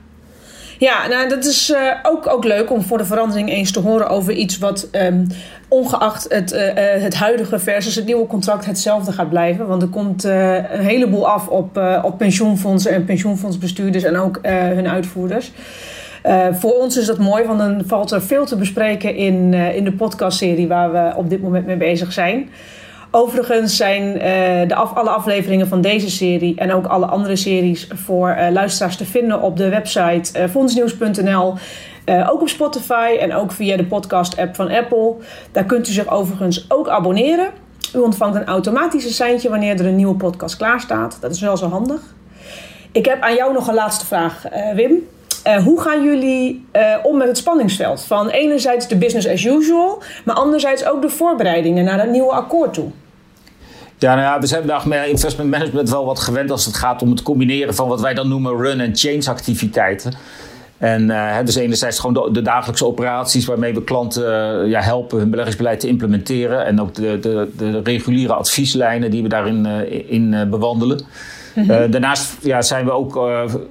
ja, 0.77 1.07
nou, 1.07 1.29
dat 1.29 1.45
is 1.45 1.75
ook, 2.03 2.27
ook 2.27 2.43
leuk 2.43 2.71
om 2.71 2.81
voor 2.81 2.97
de 2.97 3.05
verandering 3.05 3.49
eens 3.49 3.71
te 3.71 3.79
horen 3.79 4.09
over 4.09 4.33
iets 4.33 4.57
wat 4.57 4.87
um, 4.91 5.27
ongeacht 5.67 6.25
het, 6.29 6.73
het 6.75 7.15
huidige 7.15 7.59
versus 7.59 7.95
het 7.95 8.05
nieuwe 8.05 8.27
contract 8.27 8.65
hetzelfde 8.65 9.11
gaat 9.11 9.29
blijven. 9.29 9.67
Want 9.67 9.81
er 9.81 9.87
komt 9.87 10.23
een 10.23 10.65
heleboel 10.85 11.29
af 11.29 11.47
op, 11.47 11.99
op 12.03 12.17
pensioenfondsen 12.17 12.91
en 12.91 13.05
pensioenfondsbestuurders 13.05 14.03
en 14.03 14.17
ook 14.17 14.39
hun 14.41 14.87
uitvoerders. 14.87 15.51
Voor 16.51 16.73
ons 16.73 16.97
is 16.97 17.05
dat 17.05 17.17
mooi, 17.17 17.43
want 17.43 17.59
dan 17.59 17.81
valt 17.85 18.11
er 18.11 18.21
veel 18.21 18.45
te 18.45 18.55
bespreken 18.55 19.15
in, 19.15 19.53
in 19.53 19.83
de 19.83 19.91
podcastserie 19.91 20.67
waar 20.67 20.91
we 20.91 21.11
op 21.15 21.29
dit 21.29 21.41
moment 21.41 21.65
mee 21.65 21.77
bezig 21.77 22.13
zijn. 22.13 22.49
Overigens 23.15 23.75
zijn 23.75 24.03
uh, 24.03 24.67
de 24.67 24.75
af, 24.75 24.93
alle 24.93 25.09
afleveringen 25.09 25.67
van 25.67 25.81
deze 25.81 26.09
serie 26.09 26.55
en 26.55 26.73
ook 26.73 26.85
alle 26.85 27.05
andere 27.05 27.35
series 27.35 27.87
voor 27.93 28.37
luisteraars 28.51 28.95
te 28.95 29.05
vinden 29.05 29.41
op 29.41 29.57
de 29.57 29.69
website 29.69 30.49
fondsnieuws.nl. 30.49 31.53
ook 32.29 32.41
op 32.41 32.49
Spotify 32.49 33.17
en 33.19 33.33
ook 33.33 33.51
via 33.51 33.77
de 33.77 33.85
podcast-app 33.85 34.55
van 34.55 34.69
Apple. 34.69 35.15
Daar 35.51 35.65
kunt 35.65 35.89
u 35.89 35.91
zich 35.91 36.11
overigens 36.11 36.65
ook 36.69 36.87
abonneren. 36.87 37.49
U 37.95 37.99
ontvangt 37.99 38.35
een 38.35 38.45
automatisch 38.45 39.15
seintje 39.15 39.49
wanneer 39.49 39.79
er 39.79 39.85
een 39.85 39.95
nieuwe 39.95 40.15
podcast 40.15 40.57
klaar 40.57 40.79
staat. 40.79 41.17
Dat 41.21 41.31
is 41.31 41.41
wel 41.41 41.57
zo 41.57 41.69
handig. 41.69 42.01
Ik 42.91 43.05
heb 43.05 43.21
aan 43.21 43.35
jou 43.35 43.53
nog 43.53 43.67
een 43.67 43.73
laatste 43.73 44.05
vraag, 44.05 44.43
Wim. 44.75 45.07
Hoe 45.63 45.81
gaan 45.81 46.03
jullie 46.03 46.65
om 47.03 47.17
met 47.17 47.27
het 47.27 47.37
spanningsveld? 47.37 48.03
Van 48.03 48.29
enerzijds 48.29 48.87
de 48.87 48.97
business 48.97 49.27
as 49.27 49.45
usual, 49.45 50.03
maar 50.25 50.35
anderzijds 50.35 50.85
ook 50.85 51.01
de 51.01 51.09
voorbereidingen 51.09 51.83
naar 51.83 51.97
dat 51.97 52.09
nieuwe 52.09 52.31
akkoord 52.31 52.73
toe. 52.73 52.89
Ja, 53.97 54.15
nou 54.15 54.25
ja, 54.25 54.39
we 54.39 54.47
zijn 54.47 54.65
met 54.85 55.07
investment 55.07 55.49
management 55.49 55.89
wel 55.89 56.05
wat 56.05 56.19
gewend 56.19 56.51
als 56.51 56.65
het 56.65 56.75
gaat 56.75 57.01
om 57.01 57.09
het 57.09 57.21
combineren 57.21 57.75
van 57.75 57.87
wat 57.87 58.01
wij 58.01 58.13
dan 58.13 58.27
noemen 58.27 58.57
run- 58.57 58.79
en 58.79 58.95
change 58.95 59.29
activiteiten. 59.29 60.13
En 60.77 61.11
dus 61.45 61.55
enerzijds 61.55 61.99
gewoon 61.99 62.33
de, 62.33 62.41
dagelijkse 62.41 62.85
operaties 62.85 63.45
waarmee 63.45 63.73
we 63.73 63.83
klanten 63.83 64.67
ja, 64.69 64.81
helpen 64.81 65.17
hun 65.17 65.29
beleggingsbeleid 65.29 65.79
te 65.79 65.87
implementeren. 65.87 66.65
En 66.65 66.81
ook 66.81 66.93
de, 66.93 67.19
de, 67.19 67.49
de 67.57 67.81
reguliere 67.83 68.33
advieslijnen 68.33 69.11
die 69.11 69.23
we 69.23 69.29
daarin 69.29 69.65
in, 70.07 70.47
bewandelen. 70.49 71.05
-hmm. 71.53 71.91
daarnaast 71.91 72.37
ja, 72.41 72.61
zijn 72.61 72.85
we 72.85 72.91
ook 72.91 73.15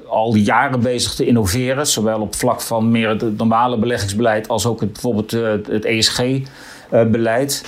al 0.09 0.35
jaren 0.35 0.81
bezig 0.81 1.15
te 1.15 1.27
innoveren. 1.27 1.87
Zowel 1.87 2.21
op 2.21 2.35
vlak 2.35 2.61
van 2.61 2.91
meer 2.91 3.09
het 3.09 3.37
normale 3.37 3.79
beleggingsbeleid 3.79 4.49
als 4.49 4.67
ook 4.67 4.81
het, 4.81 4.93
bijvoorbeeld 4.93 5.31
het 5.67 5.85
ESG-beleid. 5.85 7.63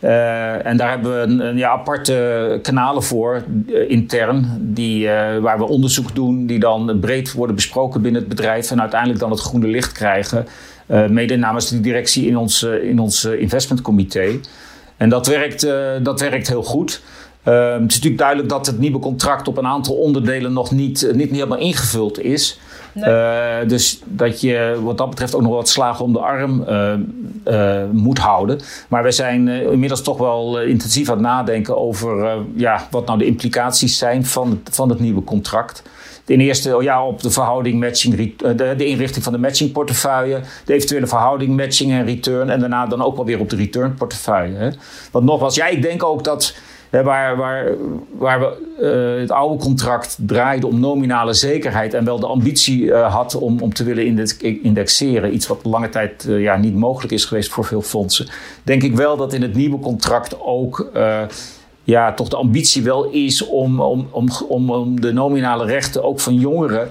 Uh, 0.00 0.66
en 0.66 0.76
daar 0.76 0.90
hebben 0.90 1.38
we 1.38 1.44
een, 1.44 1.56
ja, 1.56 1.70
aparte 1.70 2.58
kanalen 2.62 3.02
voor, 3.02 3.42
uh, 3.66 3.90
intern, 3.90 4.58
die, 4.60 5.04
uh, 5.04 5.38
waar 5.38 5.58
we 5.58 5.64
onderzoek 5.64 6.14
doen, 6.14 6.46
die 6.46 6.58
dan 6.58 6.98
breed 7.00 7.32
worden 7.32 7.54
besproken 7.54 8.02
binnen 8.02 8.20
het 8.20 8.30
bedrijf 8.30 8.70
en 8.70 8.80
uiteindelijk 8.80 9.20
dan 9.20 9.30
het 9.30 9.40
groene 9.40 9.66
licht 9.66 9.92
krijgen, 9.92 10.46
mede 11.08 11.36
namens 11.36 11.68
de 11.68 11.80
directie 11.80 12.26
in 12.26 12.36
ons, 12.36 12.62
in 12.62 12.98
ons 12.98 13.24
investmentcomité. 13.24 14.40
En 14.96 15.08
dat 15.08 15.26
werkt, 15.26 15.68
dat 16.02 16.20
werkt 16.20 16.48
heel 16.48 16.62
goed. 16.62 17.02
Uh, 17.48 17.72
het 17.72 17.80
is 17.80 17.94
natuurlijk 17.94 18.18
duidelijk 18.18 18.48
dat 18.48 18.66
het 18.66 18.78
nieuwe 18.78 18.98
contract 18.98 19.48
op 19.48 19.56
een 19.56 19.66
aantal 19.66 19.94
onderdelen 19.94 20.52
nog 20.52 20.70
niet, 20.70 21.10
niet 21.14 21.30
helemaal 21.30 21.58
ingevuld 21.58 22.20
is. 22.20 22.58
Nee. 22.92 23.66
dus 23.66 24.00
dat 24.04 24.40
je 24.40 24.80
wat 24.82 24.98
dat 24.98 25.10
betreft 25.10 25.34
ook 25.34 25.42
nog 25.42 25.52
wat 25.52 25.68
slagen 25.68 26.04
om 26.04 26.12
de 26.12 26.18
arm 26.18 26.64
moet 27.92 28.18
houden. 28.18 28.60
Maar 28.88 29.02
we 29.02 29.10
zijn 29.10 29.48
inmiddels 29.48 30.02
toch 30.02 30.18
wel 30.18 30.60
intensief 30.60 31.08
aan 31.08 31.14
het 31.14 31.26
nadenken 31.26 31.78
over 31.78 32.38
ja, 32.54 32.86
wat 32.90 33.06
nou 33.06 33.18
de 33.18 33.26
implicaties 33.26 33.98
zijn 33.98 34.24
van 34.24 34.50
het, 34.50 34.74
van 34.74 34.88
het 34.88 35.00
nieuwe 35.00 35.24
contract. 35.24 35.82
Ten 36.26 36.40
eerste 36.40 36.76
ja, 36.80 37.06
op 37.06 37.22
de 37.22 37.30
verhouding 37.30 37.80
matching, 37.80 38.18
eh, 38.42 38.56
de, 38.56 38.74
de 38.76 38.86
inrichting 38.86 39.24
van 39.24 39.32
de 39.32 39.38
matching 39.38 39.72
portefeuille, 39.72 40.40
de 40.64 40.74
eventuele 40.74 41.06
verhouding 41.06 41.56
matching 41.56 41.92
en 41.92 42.04
return 42.04 42.50
en 42.50 42.60
daarna 42.60 42.86
dan 42.86 43.02
ook 43.02 43.16
wel 43.16 43.24
weer 43.24 43.40
op 43.40 43.50
de 43.50 43.56
return 43.56 43.94
portefeuille. 43.94 44.56
Hè. 44.56 44.70
Want 45.10 45.24
nogmaals, 45.24 45.54
ja, 45.54 45.66
ik 45.66 45.82
denk 45.82 46.02
ook 46.02 46.24
dat 46.24 46.54
waar, 47.02 47.36
waar, 47.36 47.66
waar 48.18 48.40
we 48.40 48.74
uh, 49.16 49.20
het 49.20 49.30
oude 49.30 49.62
contract 49.62 50.16
draaide 50.20 50.66
om 50.66 50.80
nominale 50.80 51.34
zekerheid 51.34 51.94
en 51.94 52.04
wel 52.04 52.20
de 52.20 52.26
ambitie 52.26 52.82
uh, 52.82 53.14
had 53.14 53.34
om, 53.34 53.60
om 53.60 53.72
te 53.72 53.84
willen 53.84 54.28
indexeren, 54.62 55.34
iets 55.34 55.46
wat 55.46 55.64
lange 55.64 55.88
tijd 55.88 56.24
uh, 56.28 56.42
ja, 56.42 56.56
niet 56.56 56.74
mogelijk 56.74 57.12
is 57.12 57.24
geweest 57.24 57.50
voor 57.50 57.64
veel 57.64 57.82
fondsen, 57.82 58.28
denk 58.62 58.82
ik 58.82 58.96
wel 58.96 59.16
dat 59.16 59.32
in 59.32 59.42
het 59.42 59.54
nieuwe 59.54 59.78
contract 59.78 60.40
ook 60.40 60.90
ja, 61.86 62.12
toch 62.12 62.28
de 62.28 62.36
ambitie 62.36 62.82
wel 62.82 63.04
is 63.04 63.46
om, 63.46 63.80
om, 63.80 64.08
om, 64.10 64.28
om, 64.48 64.70
om 64.70 65.00
de 65.00 65.12
nominale 65.12 65.64
rechten 65.64 66.04
ook 66.04 66.20
van 66.20 66.34
jongeren 66.34 66.88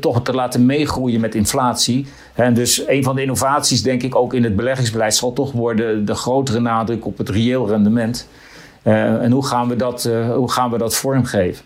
toch 0.00 0.22
te 0.22 0.32
laten 0.32 0.66
meegroeien 0.66 1.20
met 1.20 1.34
inflatie. 1.34 2.06
En 2.34 2.54
dus 2.54 2.88
een 2.88 3.02
van 3.02 3.14
de 3.14 3.20
innovaties, 3.20 3.82
denk 3.82 4.02
ik, 4.02 4.14
ook 4.14 4.34
in 4.34 4.44
het 4.44 4.56
beleggingsbeleid 4.56 5.14
zal 5.14 5.32
toch 5.32 5.52
worden 5.52 6.04
de 6.04 6.14
grotere 6.14 6.60
nadruk 6.60 7.06
op 7.06 7.18
het 7.18 7.28
reëel 7.28 7.68
rendement. 7.68 8.28
Uh, 8.84 9.22
en 9.22 9.30
hoe 9.30 9.46
gaan, 9.46 9.68
we 9.68 9.76
dat, 9.76 10.04
uh, 10.04 10.34
hoe 10.34 10.50
gaan 10.50 10.70
we 10.70 10.78
dat 10.78 10.96
vormgeven? 10.96 11.64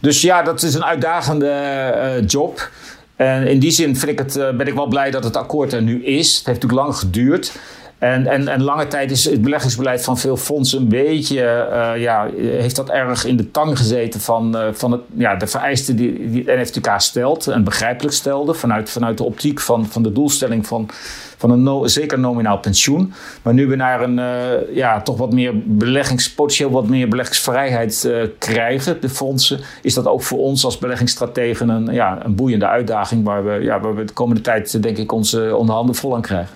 Dus 0.00 0.20
ja, 0.20 0.42
dat 0.42 0.62
is 0.62 0.74
een 0.74 0.84
uitdagende 0.84 1.50
uh, 1.96 2.26
job. 2.28 2.70
En 3.16 3.46
in 3.46 3.58
die 3.58 3.70
zin 3.70 3.96
vind 3.96 4.10
ik 4.12 4.18
het, 4.18 4.56
ben 4.56 4.66
ik 4.66 4.74
wel 4.74 4.86
blij 4.86 5.10
dat 5.10 5.24
het 5.24 5.36
akkoord 5.36 5.72
er 5.72 5.82
nu 5.82 6.04
is. 6.04 6.36
Het 6.36 6.46
heeft 6.46 6.62
natuurlijk 6.62 6.88
lang 6.88 6.96
geduurd. 6.96 7.52
En, 7.98 8.26
en, 8.26 8.48
en 8.48 8.62
lange 8.62 8.88
tijd 8.88 9.10
is 9.10 9.24
het 9.24 9.42
beleggingsbeleid 9.42 10.04
van 10.04 10.18
veel 10.18 10.36
fondsen 10.36 10.80
een 10.80 10.88
beetje, 10.88 11.68
uh, 11.72 12.02
ja, 12.02 12.28
heeft 12.36 12.76
dat 12.76 12.90
erg 12.90 13.24
in 13.24 13.36
de 13.36 13.50
tang 13.50 13.78
gezeten 13.78 14.20
van, 14.20 14.56
uh, 14.56 14.62
van 14.72 14.92
het, 14.92 15.00
ja, 15.14 15.36
de 15.36 15.46
vereisten 15.46 15.96
die, 15.96 16.30
die 16.30 16.44
het 16.46 16.60
NFTK 16.60 16.90
stelt 16.96 17.46
en 17.46 17.64
begrijpelijk 17.64 18.14
stelde 18.14 18.54
vanuit, 18.54 18.90
vanuit 18.90 19.18
de 19.18 19.24
optiek 19.24 19.60
van, 19.60 19.86
van 19.86 20.02
de 20.02 20.12
doelstelling 20.12 20.66
van, 20.66 20.88
van 21.36 21.50
een 21.50 21.88
zeker 21.88 22.18
nominaal 22.18 22.58
pensioen. 22.58 23.12
Maar 23.42 23.54
nu 23.54 23.66
we 23.66 23.76
naar 23.76 24.02
een 24.02 24.18
uh, 24.18 24.74
ja, 24.74 25.02
toch 25.02 25.16
wat 25.16 25.32
meer 25.32 25.52
beleggings, 25.64 26.34
potentieel 26.34 26.70
wat 26.70 26.88
meer 26.88 27.08
beleggingsvrijheid 27.08 28.10
krijgen, 28.38 29.00
de 29.00 29.08
fondsen, 29.08 29.60
is 29.82 29.94
dat 29.94 30.06
ook 30.06 30.22
voor 30.22 30.38
ons 30.38 30.64
als 30.64 30.78
beleggingsstrategen 30.78 31.68
een, 31.68 31.86
ja, 31.92 32.24
een 32.24 32.34
boeiende 32.34 32.66
uitdaging 32.66 33.24
waar 33.24 33.44
we, 33.44 33.52
ja, 33.52 33.80
waar 33.80 33.94
we 33.94 34.04
de 34.04 34.12
komende 34.12 34.40
tijd 34.40 34.82
denk 34.82 34.96
ik 34.96 35.12
onze 35.12 35.56
onderhanden 35.56 35.94
vol 35.94 36.14
aan 36.14 36.22
krijgen. 36.22 36.54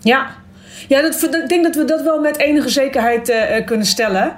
Ja, 0.00 0.41
ja, 0.88 1.00
dat, 1.00 1.22
ik 1.22 1.48
denk 1.48 1.64
dat 1.64 1.74
we 1.74 1.84
dat 1.84 2.02
wel 2.02 2.20
met 2.20 2.38
enige 2.38 2.68
zekerheid 2.68 3.28
uh, 3.30 3.36
kunnen 3.64 3.86
stellen. 3.86 4.34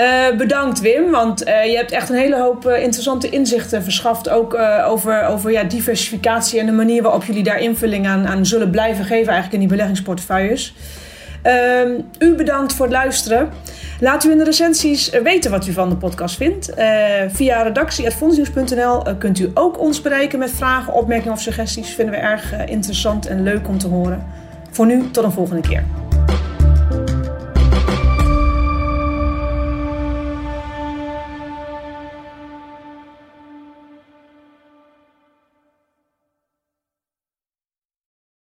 Uh, 0.00 0.36
bedankt 0.36 0.80
Wim, 0.80 1.10
want 1.10 1.38
je 1.38 1.74
hebt 1.76 1.90
echt 1.90 2.08
een 2.08 2.16
hele 2.16 2.40
hoop 2.40 2.68
interessante 2.68 3.28
inzichten 3.28 3.82
verschaft. 3.82 4.28
Ook 4.28 4.58
over, 4.86 5.24
over 5.24 5.50
ja, 5.50 5.64
diversificatie 5.64 6.60
en 6.60 6.66
de 6.66 6.72
manier 6.72 7.02
waarop 7.02 7.24
jullie 7.24 7.42
daar 7.42 7.60
invulling 7.60 8.06
aan, 8.06 8.26
aan 8.26 8.46
zullen 8.46 8.70
blijven 8.70 9.04
geven 9.04 9.32
eigenlijk 9.32 9.52
in 9.52 9.58
die 9.58 9.68
beleggingsportefeuilles. 9.68 10.74
Ehm, 11.42 11.90
u 12.18 12.34
bedankt 12.34 12.74
voor 12.74 12.86
het 12.86 12.94
luisteren. 12.94 13.48
Laat 14.00 14.24
u 14.24 14.30
in 14.30 14.38
de 14.38 14.44
recensies 14.44 15.10
weten 15.22 15.50
wat 15.50 15.66
u 15.66 15.72
van 15.72 15.88
de 15.88 15.96
podcast 15.96 16.36
vindt. 16.36 16.72
via 17.28 17.62
redactie.fondsnieuws.nl 17.62 19.16
kunt 19.18 19.38
u 19.38 19.50
ook 19.54 19.80
ons 19.80 20.00
bereiken 20.00 20.38
met 20.38 20.50
vragen, 20.50 20.92
opmerkingen 20.92 21.32
of 21.32 21.40
suggesties. 21.40 21.94
Vinden 21.94 22.14
we 22.14 22.20
erg 22.20 22.66
interessant 22.66 23.26
en 23.26 23.42
leuk 23.42 23.68
om 23.68 23.78
te 23.78 23.88
horen. 23.88 24.41
Voor 24.72 24.86
nu, 24.86 25.10
tot 25.10 25.24
een 25.24 25.32
volgende 25.32 25.62
keer. 25.62 25.84